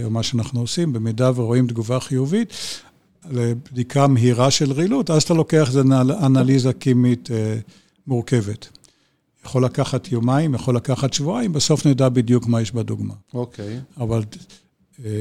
[0.04, 2.54] או מה שאנחנו עושים, במידה ורואים תגובה חיובית,
[3.32, 7.30] לבדיקה מהירה של רעילות, אז אתה לוקח את זה לאנליזה קימית
[8.08, 8.68] מורכבת.
[9.46, 13.14] יכול לקחת יומיים, יכול לקחת שבועיים, בסוף נדע בדיוק מה יש בדוגמה.
[13.34, 13.80] אוקיי.
[13.98, 14.24] אבל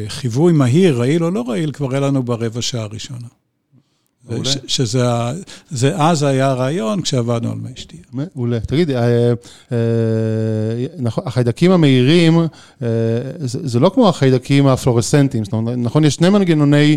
[0.09, 3.29] חיווי מהיר, רעיל או לא רעיל, כבר היה לנו ברבע שעה הראשונה.
[4.67, 5.05] שזה,
[5.71, 8.03] זה אז היה הרעיון כשעבדנו על מי שתייה.
[8.13, 8.61] מעולה.
[8.61, 9.33] תגיד, אה,
[9.73, 9.77] אה,
[10.99, 12.39] נכון, החיידקים המהירים,
[12.83, 12.89] אה,
[13.47, 15.45] זה לא כמו החיידקים הפלורסנטיים,
[15.77, 16.97] נכון, יש שני מנגנוני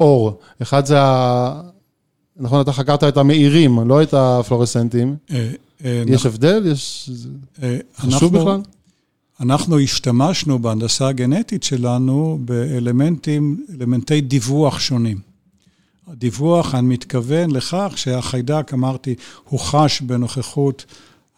[0.00, 0.40] אור.
[0.62, 1.60] אחד זה ה...
[2.36, 5.16] נכון, אתה חקרת את המהירים, לא את הפלורסנטים.
[6.06, 6.62] יש הבדל?
[6.66, 7.10] יש...
[7.96, 8.60] חשוב בכלל?
[9.40, 15.31] אנחנו השתמשנו בהנדסה הגנטית שלנו באלמנטים, אלמנטי דיווח שונים.
[16.06, 20.84] הדיווח, אני מתכוון לכך שהחיידק, אמרתי, הוא חש בנוכחות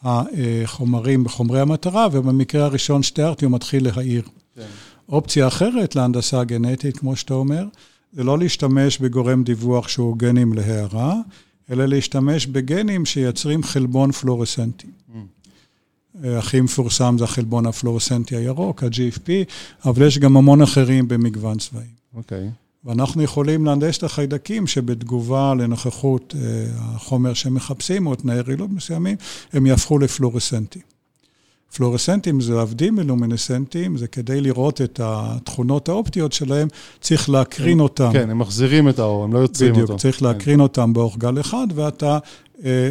[0.02, 4.22] החומרים, בחומרי המטרה, ובמקרה הראשון שתיארתי, הוא מתחיל להעיר.
[4.56, 4.62] כן.
[5.08, 7.66] אופציה אחרת להנדסה הגנטית, כמו שאתה אומר,
[8.12, 11.14] זה לא להשתמש בגורם דיווח שהוא גנים להערה,
[11.70, 14.86] אלא להשתמש בגנים שיצרים חלבון פלורסנטי.
[14.86, 15.16] Mm.
[16.26, 19.28] הכי מפורסם זה החלבון הפלורסנטי הירוק, ה-GFP,
[19.84, 21.94] אבל יש גם המון אחרים במגוון צבעים.
[22.14, 22.48] אוקיי.
[22.48, 22.63] Okay.
[22.84, 29.16] ואנחנו יכולים להנדס את החיידקים שבתגובה לנוכחות אה, החומר שהם מחפשים, או תנאי רעילות מסוימים,
[29.52, 30.82] הם יהפכו לפלורסנטים.
[31.76, 36.68] פלורסנטים זה להבדיל מלומינסנטים, זה כדי לראות את התכונות האופטיות שלהם,
[37.00, 38.10] צריך להקרין אותם.
[38.12, 39.92] כן, הם מחזירים את האור, הם לא יוצאים בדיוק, אותו.
[39.94, 40.24] בדיוק, צריך כן.
[40.24, 42.18] להקרין אותם באורך גל אחד, ואתה
[42.64, 42.90] אה,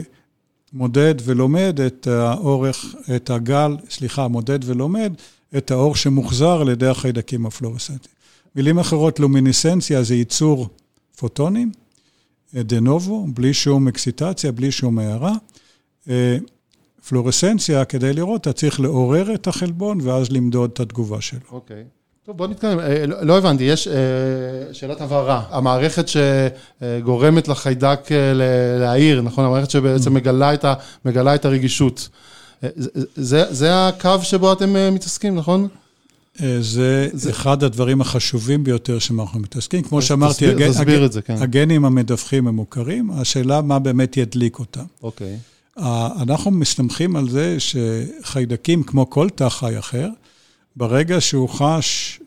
[0.74, 5.14] מודד ולומד את האורך, את הגל, סליחה, מודד ולומד
[5.58, 8.14] את האור שמוחזר על ידי החיידקים הפלורסנטיים.
[8.56, 10.68] מילים אחרות, לומיניסנציה זה ייצור
[11.18, 11.72] פוטונים,
[12.54, 15.34] דה נובו, בלי שום אקסיטציה, בלי שום הערה.
[16.10, 16.38] אה,
[17.10, 21.40] פלורסנציה, כדי לראות, אתה צריך לעורר את החלבון ואז למדוד את התגובה שלו.
[21.52, 21.78] אוקיי.
[21.78, 22.26] Okay.
[22.26, 22.80] טוב, בוא נתקדם.
[22.80, 23.94] אה, לא, לא הבנתי, יש אה,
[24.74, 25.42] שאלת הבהרה.
[25.50, 28.00] המערכת שגורמת לחיידק
[28.80, 29.46] להעיר, נכון?
[29.46, 30.14] המערכת שבעצם mm.
[30.14, 30.74] מגלה את, ה,
[31.06, 32.10] מגלה את הרגישות.
[33.16, 35.68] זה, זה הקו שבו אתם מתעסקים, נכון?
[36.42, 39.84] אה, זה, זה אחד הדברים החשובים ביותר שאנחנו מתעסקים.
[39.84, 41.36] כמו שאמרתי, תסביר, הגן, תסביר את זה, כן.
[41.42, 44.86] הגנים המדווחים הם מוכרים, השאלה מה באמת ידליק אותם.
[45.04, 45.38] אוקיי.
[46.22, 50.10] אנחנו מסתמכים על זה שחיידקים, כמו כל תא חי אחר,
[50.76, 52.20] ברגע שהוא חש,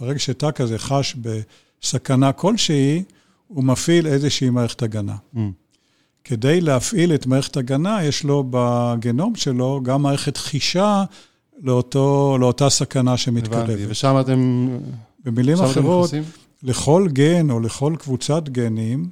[0.00, 3.02] ברגע שתא כזה חש בסכנה כלשהי,
[3.48, 5.16] הוא מפעיל איזושהי מערכת הגנה.
[5.34, 5.38] Mm.
[6.24, 11.04] כדי להפעיל את מערכת הגנה, יש לו בגנום שלו גם מערכת חישה
[11.62, 13.68] לאותו, לאותה סכנה שמתקרבת.
[13.68, 14.68] הבנתי, ושם אתם...
[15.24, 16.10] במילים אחרות,
[16.62, 19.08] לכל גן או לכל קבוצת גנים,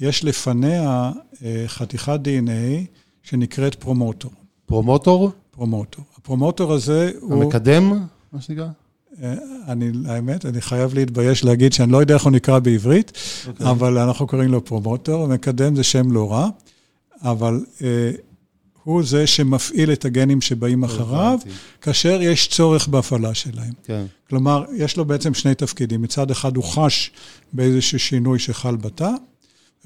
[0.00, 1.12] יש לפניה
[1.44, 2.86] אה, חתיכת DNA
[3.22, 4.30] שנקראת פרומוטור.
[4.66, 5.30] פרומוטור?
[5.50, 6.04] פרומוטור.
[6.18, 7.42] הפרומוטור הזה הוא...
[7.42, 8.68] המקדם, מה שנקרא?
[9.22, 9.34] אה,
[9.68, 13.48] אני, האמת, אני חייב להתבייש להגיד שאני לא יודע איך הוא נקרא בעברית, אוקיי.
[13.48, 13.70] אוקיי.
[13.70, 16.48] אבל אנחנו קוראים לו פרומוטור, מקדם זה שם לא רע,
[17.22, 18.10] אבל אה,
[18.84, 21.38] הוא זה שמפעיל את הגנים שבאים אחריו,
[21.80, 23.72] כאשר יש צורך בהפעלה שלהם.
[23.84, 24.04] כן.
[24.28, 26.02] כלומר, יש לו בעצם שני תפקידים.
[26.02, 27.10] מצד אחד הוא חש
[27.52, 29.10] באיזשהו שינוי שחל בתא,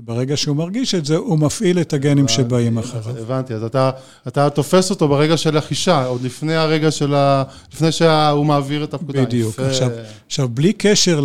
[0.00, 3.18] וברגע שהוא מרגיש את זה, הוא מפעיל את הגנים שבאים אחריו.
[3.18, 3.90] הבנתי, אז אתה,
[4.28, 7.44] אתה תופס אותו ברגע של החישה, עוד לפני הרגע של ה...
[7.72, 9.24] לפני שהוא מעביר את הפקודה.
[9.24, 9.60] בדיוק.
[9.60, 9.90] עכשיו,
[10.26, 11.24] עכשיו, בלי קשר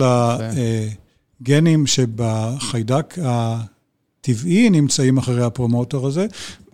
[1.42, 6.28] לגנים שבחיידק הטבעי נמצאים אחרי הפרומוטור הזה,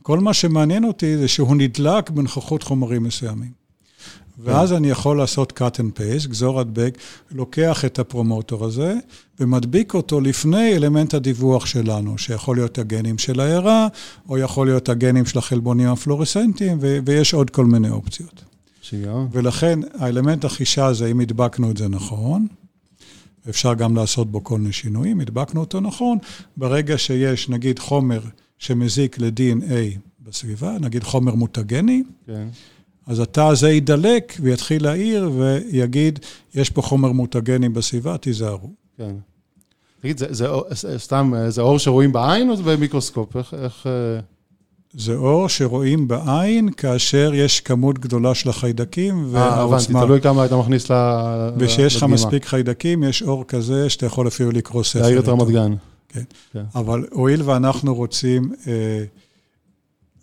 [0.08, 3.52] כל מה שמעניין אותי זה שהוא נדלק בנוכחות חומרים מסוימים.
[4.39, 6.98] ואז אני יכול לעשות cut and paste, גזור הדבק,
[7.32, 8.96] לוקח את הפרומוטור הזה
[9.39, 13.88] ומדביק אותו לפני אלמנט הדיווח שלנו, שיכול להיות הגנים של הערה,
[14.30, 18.43] או יכול להיות הגנים של החלבונים הפלורסנטיים, ו- ויש עוד כל מיני אופציות.
[18.82, 19.26] שיהיה.
[19.32, 22.48] ולכן האלמנט החישה הזה, אם הדבקנו את זה נכון,
[23.50, 26.17] אפשר גם לעשות בו כל מיני שינויים, הדבקנו אותו נכון,
[26.58, 28.20] ברגע שיש נגיד חומר
[28.58, 32.48] שמזיק ל-DNA בסביבה, נגיד חומר מוטגני, כן.
[33.08, 36.20] אז התא הזה ידלק ויתחיל להעיר ויגיד,
[36.56, 38.70] יש פה חומר מוטגני בסביבה, תיזהרו.
[38.98, 39.15] כן.
[40.02, 43.38] תגיד, זה, זה, זה סתם, זה אור שרואים בעין או זה במיקרוסקופ?
[43.38, 43.54] איך...
[43.54, 43.88] איך...
[44.93, 50.58] זה אור שרואים בעין כאשר יש כמות גדולה של החיידקים אה, הבנתי, תלוי כמה אתה
[50.58, 51.52] מכניס לדגימה.
[51.58, 55.02] ושיש לך מספיק חיידקים, יש אור כזה שאתה יכול אפילו לקרוא ספר.
[55.02, 55.74] להעיר את רמת גן.
[56.10, 56.24] כן.
[56.54, 56.63] כן.
[56.76, 59.04] אבל הואיל ואנחנו רוצים אה,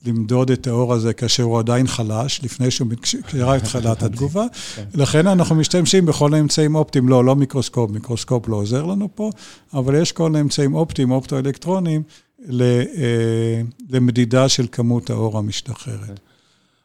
[0.07, 2.88] למדוד את האור הזה כאשר הוא עדיין חלש, לפני שהוא
[3.23, 4.85] קרה את תחילת התגובה, כן.
[4.94, 9.31] לכן אנחנו משתמשים בכל האמצעים אופטיים, לא, לא מיקרוסקופ, מיקרוסקופ לא עוזר לנו פה,
[9.75, 12.03] אבל יש כל האמצעים אופטיים, אופטואלקטרונים,
[12.61, 16.20] אה, למדידה של כמות האור המשתחררת.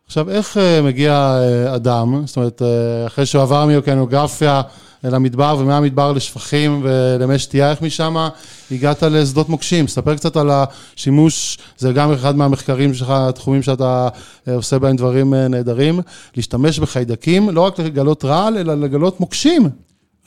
[0.09, 2.61] עכשיו, איך אה, מגיע אה, אדם, זאת אומרת,
[3.07, 4.61] אחרי שהוא עבר מאוקנוגרפיה
[5.05, 8.27] אל המדבר ומהמדבר לשפכים ולמי שתייה, איך משם
[8.71, 9.87] הגעת לשדות מוקשים?
[9.87, 14.09] ספר קצת על השימוש, זה גם אחד מהמחקרים שלך, התחומים שאתה
[14.55, 15.99] עושה בהם דברים נהדרים,
[16.35, 19.69] להשתמש בחיידקים, לא רק לגלות רעל, אלא לגלות מוקשים.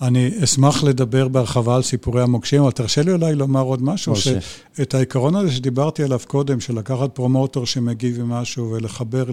[0.00, 4.94] אני אשמח לדבר בהרחבה על סיפורי המוקשים, אבל תרשה לי אולי לומר עוד משהו, שאת
[4.94, 9.24] העיקרון הזה שדיברתי עליו קודם, של לקחת פרומוטור שמגיב עם משהו ולחבר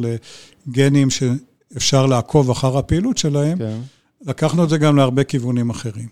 [0.67, 3.79] לגנים שאפשר לעקוב אחר הפעילות שלהם, כן.
[4.21, 6.07] לקחנו את זה גם להרבה כיוונים אחרים.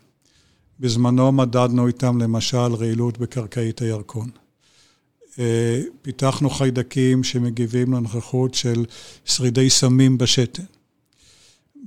[0.80, 4.30] בזמנו מדדנו איתם למשל רעילות בקרקעית הירקון.
[5.40, 8.86] אה, פיתחנו חיידקים שמגיבים לנוכחות של
[9.26, 10.64] שרידי סמים בשתן.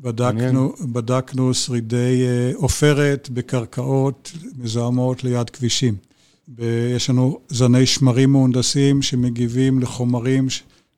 [0.02, 5.94] בדקנו, בדקנו שרידי אה, עופרת בקרקעות מזוהמות ליד כבישים.
[6.96, 10.46] יש לנו זני שמרים מהונדסים שמגיבים לחומרים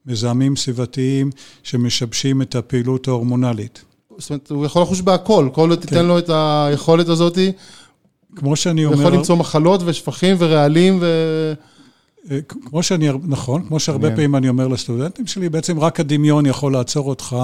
[0.06, 1.30] מזהמים סביבתיים
[1.62, 3.84] שמשבשים את הפעילות ההורמונלית.
[4.18, 5.86] זאת אומרת, הוא יכול לחוש בהכל, כל עוד כן.
[5.86, 7.38] תיתן לו את היכולת הזאת.
[8.36, 8.96] כמו שאני אומר...
[8.96, 11.06] הוא יכול למצוא מחלות ושפכים ורעלים ו...
[12.30, 16.72] אה, כמו שאני, נכון, כמו שהרבה פעמים אני אומר לסטודנטים שלי, בעצם רק הדמיון יכול
[16.72, 17.36] לעצור אותך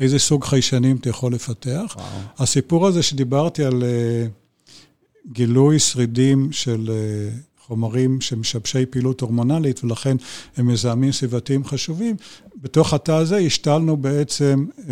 [0.00, 1.94] איזה סוג חיישנים אתה יכול לפתח.
[1.96, 2.06] וואו.
[2.38, 10.16] הסיפור הזה שדיברתי על uh, גילוי שרידים של uh, חומרים שמשבשי פעילות הורמונלית, ולכן
[10.56, 12.16] הם מזהמים סביבתיים חשובים,
[12.62, 14.84] בתוך התא הזה השתלנו בעצם uh,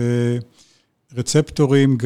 [1.16, 2.04] רצפטורים uh,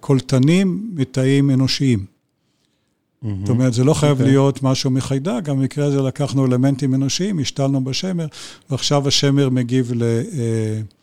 [0.00, 1.98] קולטנים מתאים אנושיים.
[1.98, 3.26] Mm-hmm.
[3.40, 4.20] זאת אומרת, זה לא חייב okay.
[4.20, 4.32] אוקיי.
[4.32, 8.26] להיות משהו מחיידק, גם במקרה הזה לקחנו אלמנטים אנושיים, השתלנו בשמר,
[8.70, 10.02] ועכשיו השמר מגיב ל...
[10.02, 11.01] Uh,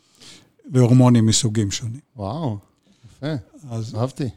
[0.70, 2.00] והורמונים מסוגים שונים.
[2.16, 2.58] וואו,
[3.06, 3.34] יפה,
[3.70, 4.30] אז, אהבתי.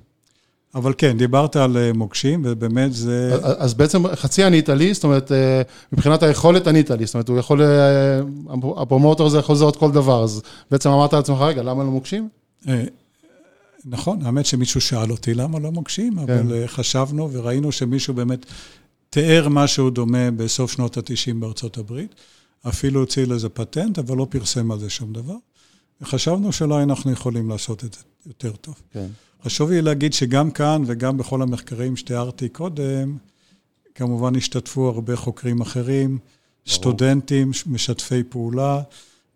[0.74, 3.38] אבל כן, דיברת על אה, מוקשים, ובאמת זה...
[3.42, 7.38] אז בעצם חצי ענית לי, זאת אומרת, אה, מבחינת היכולת ענית לי, זאת אומרת, הוא
[7.38, 8.20] יכול, אה,
[8.76, 12.28] הפרומוטור הזה יכול לזהות כל דבר, אז בעצם אמרת לעצמך, רגע, למה לא מוקשים?
[13.84, 16.38] נכון, האמת שמישהו שאל אותי למה לא מוקשים, כן.
[16.38, 18.46] אבל חשבנו וראינו שמישהו באמת
[19.10, 22.14] תיאר משהו דומה בסוף שנות ה-90 בארצות הברית.
[22.68, 25.34] אפילו הוציא לזה פטנט, אבל לא פרסם על זה שום דבר.
[26.02, 28.74] וחשבנו שאולי אנחנו יכולים לעשות את זה יותר טוב.
[28.92, 29.06] כן.
[29.44, 33.16] חשוב לי להגיד שגם כאן וגם בכל המחקרים שתיארתי קודם,
[33.94, 36.76] כמובן השתתפו הרבה חוקרים אחרים, ברור.
[36.76, 38.82] סטודנטים, משתפי פעולה,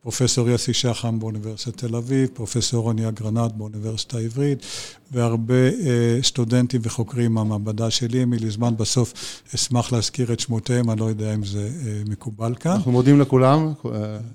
[0.06, 4.66] פרופסור יוסי שחם באוניברסיטת תל אביב, פרופסור רוני אגרנט באוניברסיטה העברית,
[5.12, 8.22] והרבה אה, סטודנטים וחוקרים מהמעבדה שלי.
[8.22, 9.12] אם לי זמן בסוף
[9.54, 12.72] אשמח להזכיר את שמותיהם, אני לא יודע אם זה אה, מקובל כאן.
[12.72, 13.72] אנחנו מודים לכולם,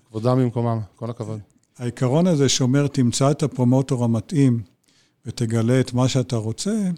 [0.09, 1.39] כבודם במקומם, כל הכבוד.
[1.77, 4.61] העיקרון הזה שאומר, תמצא את הפרומוטור המתאים
[5.25, 6.89] ותגלה את מה שאתה רוצה,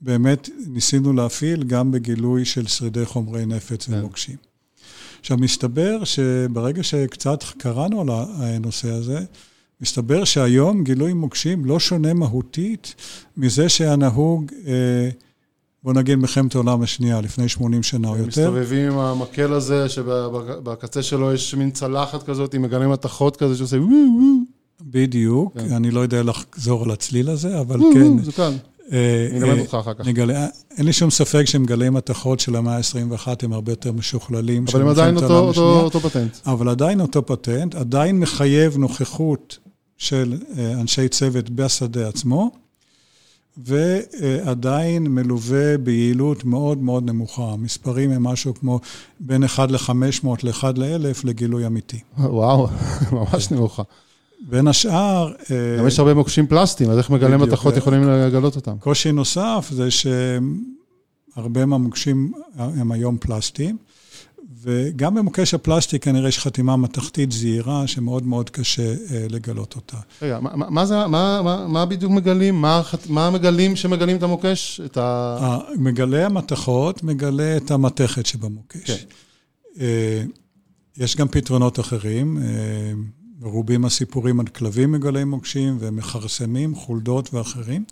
[0.00, 3.94] באמת ניסינו להפעיל גם בגילוי של שרידי חומרי נפץ כן.
[3.94, 4.36] ומוקשים.
[5.20, 9.24] עכשיו, מסתבר שברגע שקצת קראנו על הנושא הזה,
[9.80, 12.94] מסתבר שהיום גילוי מוקשים לא שונה מהותית
[13.36, 15.08] מזה שהיה נהוג אה,
[15.84, 18.28] בוא נגיד מלחמת העולם השנייה, לפני 80 שנה או יותר.
[18.28, 23.76] מסתובבים עם המקל הזה, שבקצה שלו יש מין צלחת כזאת, עם מגלי מתכות כזה, שעושה
[23.76, 24.44] וואו וואו.
[24.82, 25.72] בדיוק, כן.
[25.72, 28.18] אני לא יודע לחזור על הצליל הזה, אבל וואו, כן.
[28.18, 28.56] זה כאן.
[28.92, 30.06] אה, אני אלמד אותך אחר כך.
[30.06, 34.64] נגלה, אין לי שום ספק שמגלי מתכות של המאה ה-21 הם הרבה יותר משוכללים.
[34.72, 36.36] אבל הם עדיין אותו, אותו, אותו פטנט.
[36.46, 39.58] אבל עדיין אותו פטנט, עדיין מחייב נוכחות
[39.96, 42.63] של אה, אנשי צוות בשדה עצמו.
[43.56, 47.42] ועדיין מלווה ביעילות מאוד מאוד נמוכה.
[47.42, 48.80] המספרים הם משהו כמו
[49.20, 52.00] בין 1 ל-500 ל-1 ל-1000 לגילוי אמיתי.
[52.18, 52.68] וואו,
[53.12, 53.82] ממש נמוכה.
[54.48, 55.32] בין השאר...
[55.50, 58.76] אה, גם יש הרבה מוקשים פלסטיים, אז איך מגלי מתכות יכולים לגלות אותם?
[58.80, 63.76] קושי נוסף זה שהרבה מהמוקשים הם היום פלסטיים.
[64.62, 69.96] וגם במוקש הפלסטיק כנראה יש חתימה מתכתית זהירה שמאוד מאוד קשה אה, לגלות אותה.
[70.22, 72.60] רגע, מה, מה, זה, מה, מה, מה בדיוק מגלים?
[72.60, 74.80] מה, מה מגלים שמגלים את המוקש?
[74.84, 75.58] את ה...
[75.76, 78.90] מגלה המתכות מגלה את המתכת שבמוקש.
[78.90, 79.04] כן.
[79.80, 80.22] אה,
[80.96, 82.38] יש גם פתרונות אחרים.
[82.38, 82.92] אה,
[83.40, 87.84] מרובים הסיפורים על כלבים מגלי מוקשים ומכרסמים, חולדות ואחרים.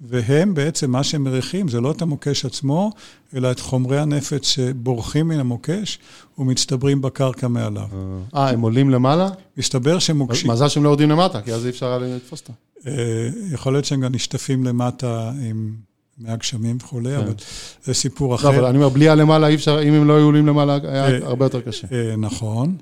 [0.00, 2.90] והם בעצם, מה שהם מריחים זה לא את המוקש עצמו,
[3.34, 5.98] אלא את חומרי הנפץ שבורחים מן המוקש
[6.38, 7.88] ומצטברים בקרקע מעליו.
[8.34, 9.28] אה, הם עולים למעלה?
[9.56, 10.50] מסתבר שמוקשים...
[10.50, 12.52] מזל שהם לא יורדים למטה, כי אז אי אפשר היה לתפוס אותם.
[12.86, 15.74] אה, יכול להיות שהם גם נשטפים למטה עם
[16.18, 17.16] מהגשמים וכולי, כן.
[17.16, 17.32] אבל
[17.84, 18.50] זה סיפור אחר.
[18.50, 21.08] לא, אבל אני אומר, בלי הלמעלה אי אפשר, אם הם לא היו עולים למעלה, היה
[21.08, 21.86] אה, הרבה יותר קשה.
[21.92, 22.76] אה, נכון.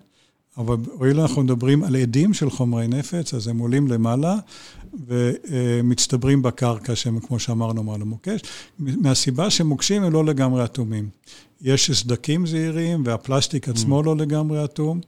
[0.58, 4.36] אבל הואיל אנחנו מדברים על עדים של חומרי נפץ, אז הם עולים למעלה
[5.06, 8.40] ומצטברים בקרקע, שהם, כמו שאמרנו, מעל המוקש,
[8.78, 11.08] מהסיבה שמוקשים הם לא לגמרי אטומים.
[11.62, 14.04] יש סדקים זעירים והפלסטיק עצמו mm.
[14.04, 15.00] לא לגמרי אטום,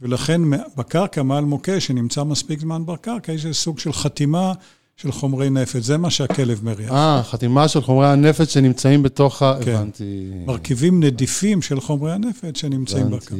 [0.00, 0.40] ולכן
[0.76, 4.52] בקרקע, מעל מוקש, שנמצא מספיק זמן בקרקע, יש איזה סוג של חתימה
[4.96, 6.92] של חומרי נפץ, זה מה שהכלב מריח.
[6.92, 9.58] אה, חתימה של חומרי הנפץ שנמצאים בתוך ה...
[9.64, 9.74] כן.
[9.74, 10.30] הבנתי.
[10.46, 13.34] מרכיבים נדיפים של חומרי הנפץ שנמצאים בקרקע.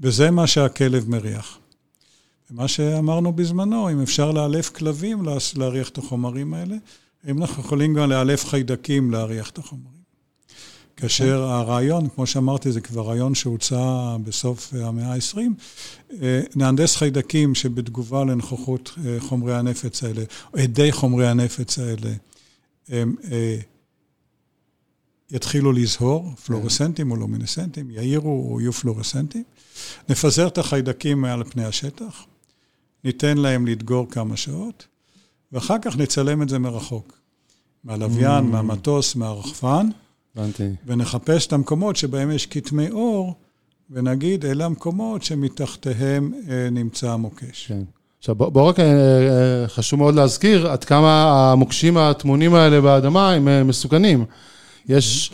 [0.00, 1.58] וזה מה שהכלב מריח.
[2.50, 5.22] ומה שאמרנו בזמנו, אם אפשר לאלף כלבים
[5.56, 6.76] להריח את החומרים האלה,
[7.28, 9.94] אם אנחנו יכולים גם לאלף חיידקים להריח את החומרים.
[10.96, 15.38] כאשר הרעיון, כמו שאמרתי, זה כבר רעיון שהוצע בסוף המאה ה-20,
[16.22, 20.22] אה, נהנדס חיידקים שבתגובה לנוכחות אה, חומרי הנפץ האלה,
[20.54, 22.12] או עדי חומרי הנפץ האלה,
[22.88, 23.56] הם אה,
[25.30, 29.44] יתחילו לזהור, פלורסנטים או לומינסנטים, יאירו או יהיו פלורסנטים.
[30.08, 32.24] נפזר את החיידקים מעל פני השטח,
[33.04, 34.86] ניתן להם לדגור כמה שעות,
[35.52, 37.18] ואחר כך נצלם את זה מרחוק.
[37.84, 38.46] מהלוויין, mm.
[38.46, 39.88] מהמטוס, מהרחפן.
[40.36, 40.68] הבנתי.
[40.86, 43.34] ונחפש את המקומות שבהם יש כתמי אור,
[43.90, 47.66] ונגיד, אלה המקומות שמתחתיהם אה, נמצא המוקש.
[47.66, 47.82] כן.
[48.18, 53.32] עכשיו, בוא, בוא רק, אה, אה, חשוב מאוד להזכיר עד כמה המוקשים הטמונים האלה באדמה
[53.32, 54.24] הם מסוכנים.
[54.88, 55.30] יש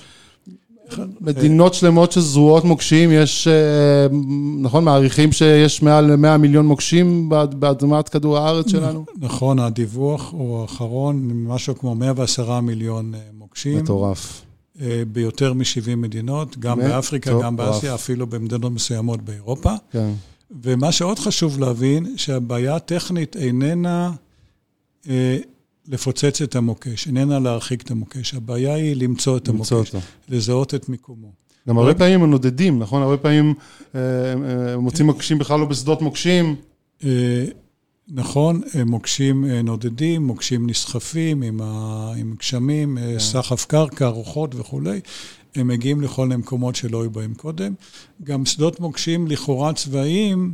[1.20, 3.48] מדינות שלמות שזרועות מוקשים, יש,
[4.60, 9.04] נכון, מעריכים שיש מעל 100 מיליון מוקשים באדמת כדור הארץ שלנו?
[9.16, 13.78] נכון, הדיווח הוא האחרון, משהו כמו 110 מיליון מוקשים.
[13.78, 14.42] מטורף.
[14.80, 19.72] אה, ביותר מ-70 מדינות, גם באפריקה, גם באסיה, אפילו במדינות מסוימות באירופה.
[19.92, 20.10] כן.
[20.62, 24.12] ומה שעוד חשוב להבין, שהבעיה הטכנית איננה
[25.08, 25.38] אה,
[25.88, 28.34] לפוצץ את המוקש, איננה להרחיק את המוקש.
[28.34, 30.06] הבעיה היא למצוא את למצוא המוקש, אותו.
[30.28, 31.32] לזהות את מיקומו.
[31.68, 33.02] גם הרבה פעמים הם נודדים, נכון?
[33.02, 33.54] הרבה פעמים
[33.94, 36.56] אה, אה, מוצאים מוקשים בכלל לא בשדות מוקשים.
[37.04, 37.44] אה,
[38.08, 42.12] נכון, מוקשים נודדים, מוקשים נסחפים עם, ה...
[42.16, 43.18] עם גשמים, כן.
[43.18, 45.00] סחף קרקע, רוחות וכולי.
[45.54, 47.74] הם מגיעים לכל מיני מקומות שלא היו בהם קודם.
[48.24, 50.52] גם שדות מוקשים לכאורה צבאיים,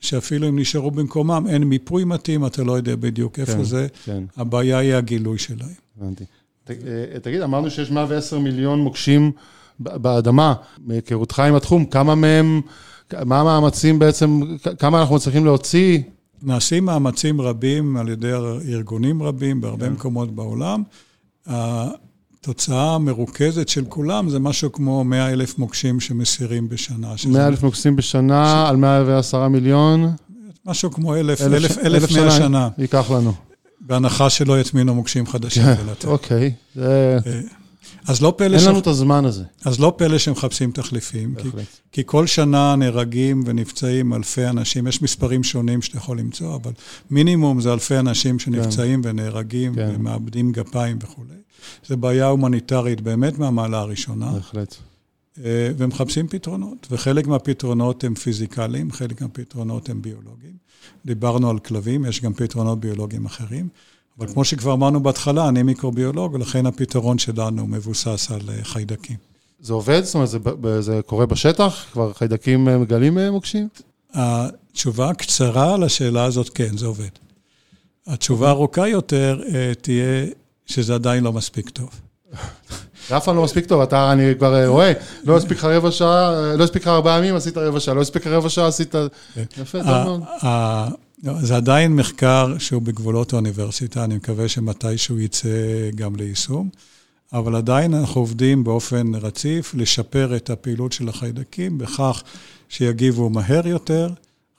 [0.00, 3.86] שאפילו אם נשארו במקומם, אין מיפוי מתאים, אתה לא יודע בדיוק איפה כן, זה.
[4.04, 4.24] כן.
[4.36, 5.68] הבעיה היא הגילוי שלהם.
[6.00, 6.24] הבנתי.
[6.70, 6.74] אה,
[7.22, 9.32] תגיד, אמרנו שיש 110 מיליון מוקשים
[9.80, 10.54] באדמה.
[10.78, 12.60] מהיכרותך עם התחום, כמה מהם,
[13.24, 14.40] מה המאמצים בעצם,
[14.78, 16.02] כמה אנחנו צריכים להוציא
[16.42, 18.32] נעשים מאמצים רבים על ידי
[18.68, 19.86] ארגונים רבים בהרבה.
[19.86, 19.92] כן.
[19.92, 20.82] מקומות בעולם.
[22.50, 27.14] התוצאה המרוכזת של כולם זה משהו כמו 100 אלף מוקשים שמסירים בשנה.
[27.26, 28.70] 100 אלף מוקשים בשנה ש...
[28.70, 30.12] על 110 מיליון?
[30.66, 32.68] משהו כמו אלף, אלף, אלף, אלף, אלף מאה שנה.
[32.78, 33.32] ייקח לנו.
[33.80, 35.62] בהנחה שלא יטמינו מוקשים חדשים.
[35.62, 36.52] כן, אוקיי.
[36.74, 37.18] זה...
[37.26, 37.40] אה,
[38.06, 38.56] אז לא פלא...
[38.56, 38.66] אין ש...
[38.66, 39.44] לנו את הזמן הזה.
[39.64, 41.48] אז לא פלא שמחפשים תחליפים, כי,
[41.92, 44.86] כי כל שנה נהרגים ונפצעים אלפי אנשים.
[44.86, 46.72] יש מספרים שונים שאתה יכול למצוא, אבל
[47.10, 49.08] מינימום זה אלפי אנשים שנפצעים כן.
[49.08, 49.92] ונהרגים כן.
[49.94, 51.45] ומאבדים גפיים וכולי.
[51.86, 54.32] זו בעיה הומניטרית באמת מהמעלה הראשונה.
[54.32, 54.76] בהחלט.
[55.44, 60.56] אה, ומחפשים פתרונות, וחלק מהפתרונות הם פיזיקליים, חלק מהפתרונות הם ביולוגיים.
[61.06, 63.68] דיברנו על כלבים, יש גם פתרונות ביולוגיים אחרים.
[64.18, 69.16] אבל כמו שכבר אמרנו בהתחלה, אני מיקרוביולוג, ולכן הפתרון שלנו מבוסס על אה, חיידקים.
[69.60, 70.04] זה עובד?
[70.04, 70.38] זאת אומרת, זה,
[70.80, 71.84] זה קורה בשטח?
[71.92, 73.68] כבר חיידקים אה, מגלים מוקשים?
[74.12, 77.08] התשובה הקצרה לשאלה הזאת, כן, זה עובד.
[78.06, 79.40] התשובה הארוכה יותר
[79.80, 80.26] תהיה
[80.66, 81.90] שזה עדיין לא מספיק טוב.
[83.08, 84.92] זה אף פעם לא מספיק טוב, אתה, אני כבר רואה,
[85.24, 88.26] לא הספיק לך רבע שעה, לא הספיק לך ארבעה ימים, עשית רבע שעה, לא הספיק
[88.26, 88.92] לך רבע שעה, עשית...
[89.34, 89.44] כן.
[89.62, 90.22] יפה, טוב מאוד.
[91.24, 95.48] לא, זה עדיין מחקר שהוא בגבולות האוניברסיטה, אני מקווה שמתישהו יצא
[95.94, 96.68] גם ליישום,
[97.32, 102.22] אבל עדיין אנחנו עובדים באופן רציף לשפר את הפעילות של החיידקים בכך
[102.68, 104.08] שיגיבו מהר יותר,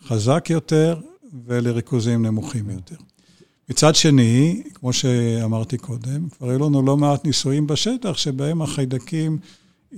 [0.08, 0.99] חזק יותר
[1.47, 2.95] ולריכוזים נמוכים יותר.
[3.70, 9.38] מצד שני, כמו שאמרתי קודם, כבר היו לנו לא מעט ניסויים בשטח שבהם החיידקים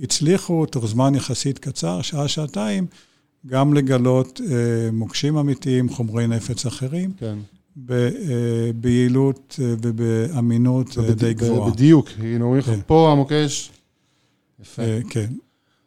[0.02, 2.86] הצליחו תוך זמן יחסית קצר, שעה-שעתיים,
[3.46, 7.12] גם לגלות אה, מוקשים אמיתיים, חומרי נפץ אחרים.
[7.18, 7.38] כן.
[7.76, 11.18] ב, אה, ביעילות אה, ובאמינות ובד...
[11.18, 11.70] די גבוהה.
[11.70, 12.80] בדיוק, הנה אומרים לך, כן.
[12.86, 13.70] פה המוקש.
[14.60, 14.82] יפה.
[14.82, 15.32] אה, כן.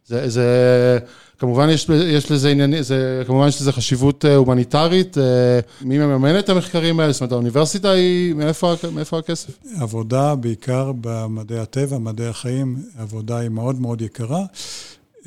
[0.05, 0.99] זה, זה,
[1.37, 5.17] כמובן יש, יש לזה עניין, זה, כמובן יש לזה חשיבות אה, הומניטרית.
[5.17, 7.11] אה, מי מממן את המחקרים האלה?
[7.11, 9.49] זאת אומרת, האוניברסיטה היא, מאיפה, מאיפה הכסף?
[9.79, 14.45] עבודה, בעיקר במדעי הטבע, מדעי החיים, עבודה היא מאוד מאוד יקרה,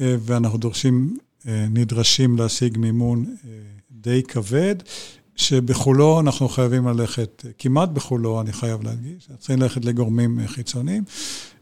[0.01, 1.19] אה, ואנחנו דורשים,
[1.71, 3.25] נדרשים להשיג מימון
[3.91, 4.75] די כבד.
[5.37, 11.05] שבחולו אנחנו חייבים ללכת, כמעט בחולו, אני חייב להדגיש, צריכים ללכת לגורמים חיצוניים.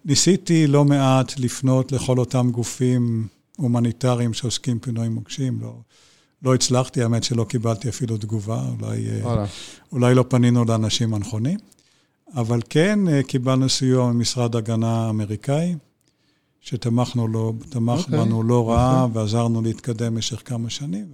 [0.04, 5.74] ניסיתי לא מעט לפנות לכל אותם גופים הומניטריים שעוסקים פינוי מוקשים, לא,
[6.42, 9.44] לא הצלחתי, האמת שלא קיבלתי אפילו תגובה, אולי, אה,
[9.92, 11.58] אולי לא פנינו לאנשים הנכונים,
[12.34, 15.74] אבל כן אה, קיבלנו סיוע ממשרד הגנה האמריקאי,
[16.60, 18.02] שתמכנו לו, תמך okay.
[18.02, 19.16] אוקיי, בנו לא רע, okay.
[19.16, 21.06] ועזרנו להתקדם במשך כמה שנים,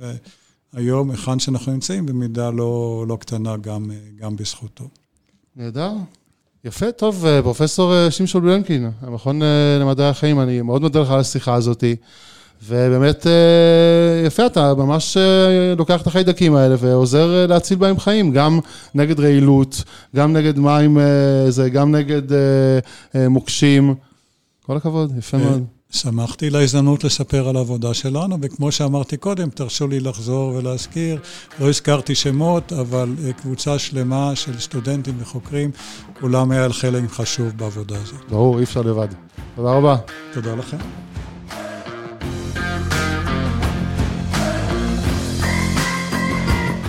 [0.73, 4.89] והיום, היכן שאנחנו נמצאים, במידה לא, לא קטנה גם, אה, גם בזכותו.
[5.57, 5.93] נהדר.
[6.65, 11.11] יפה, טוב, אה, פרופסור אה, שמשון בלנקין, המכון אה, למדעי החיים, אני מאוד מודה לך
[11.11, 11.85] על השיחה הזאת,
[12.67, 13.27] ובאמת
[14.27, 15.17] יפה, אתה ממש
[15.77, 18.61] לוקח את החיידקים האלה ועוזר להציל בהם חיים, גם
[18.95, 19.85] נגד רעילות,
[20.17, 20.99] גם נגד מים,
[21.49, 22.23] זה, גם נגד
[23.15, 23.95] מוקשים.
[24.67, 25.80] כל הכבוד, יפה מאוד.
[25.91, 31.19] שמחתי להזדמנות לספר על העבודה שלנו, וכמו שאמרתי קודם, תרשו לי לחזור ולהזכיר,
[31.61, 35.71] לא הזכרתי שמות, אבל אה, קבוצה שלמה של סטודנטים וחוקרים,
[36.21, 38.31] כולם היה חלק חשוב בעבודה הזאת.
[38.31, 39.09] ברור, אי אפשר לבד.
[39.57, 39.97] תודה רבה.
[40.33, 40.77] תודה לכם.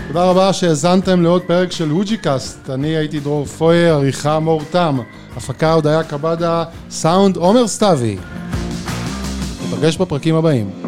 [0.08, 2.70] תודה רבה שהאזנתם לעוד פרק של הוג'י קאסט.
[2.70, 5.00] אני הייתי דרור פויר, עריכה מור תם,
[5.36, 8.18] הפקה הודיה קבדה, סאונד עומר סתיוי.
[9.82, 10.81] ניפגש בפרקים הבאים.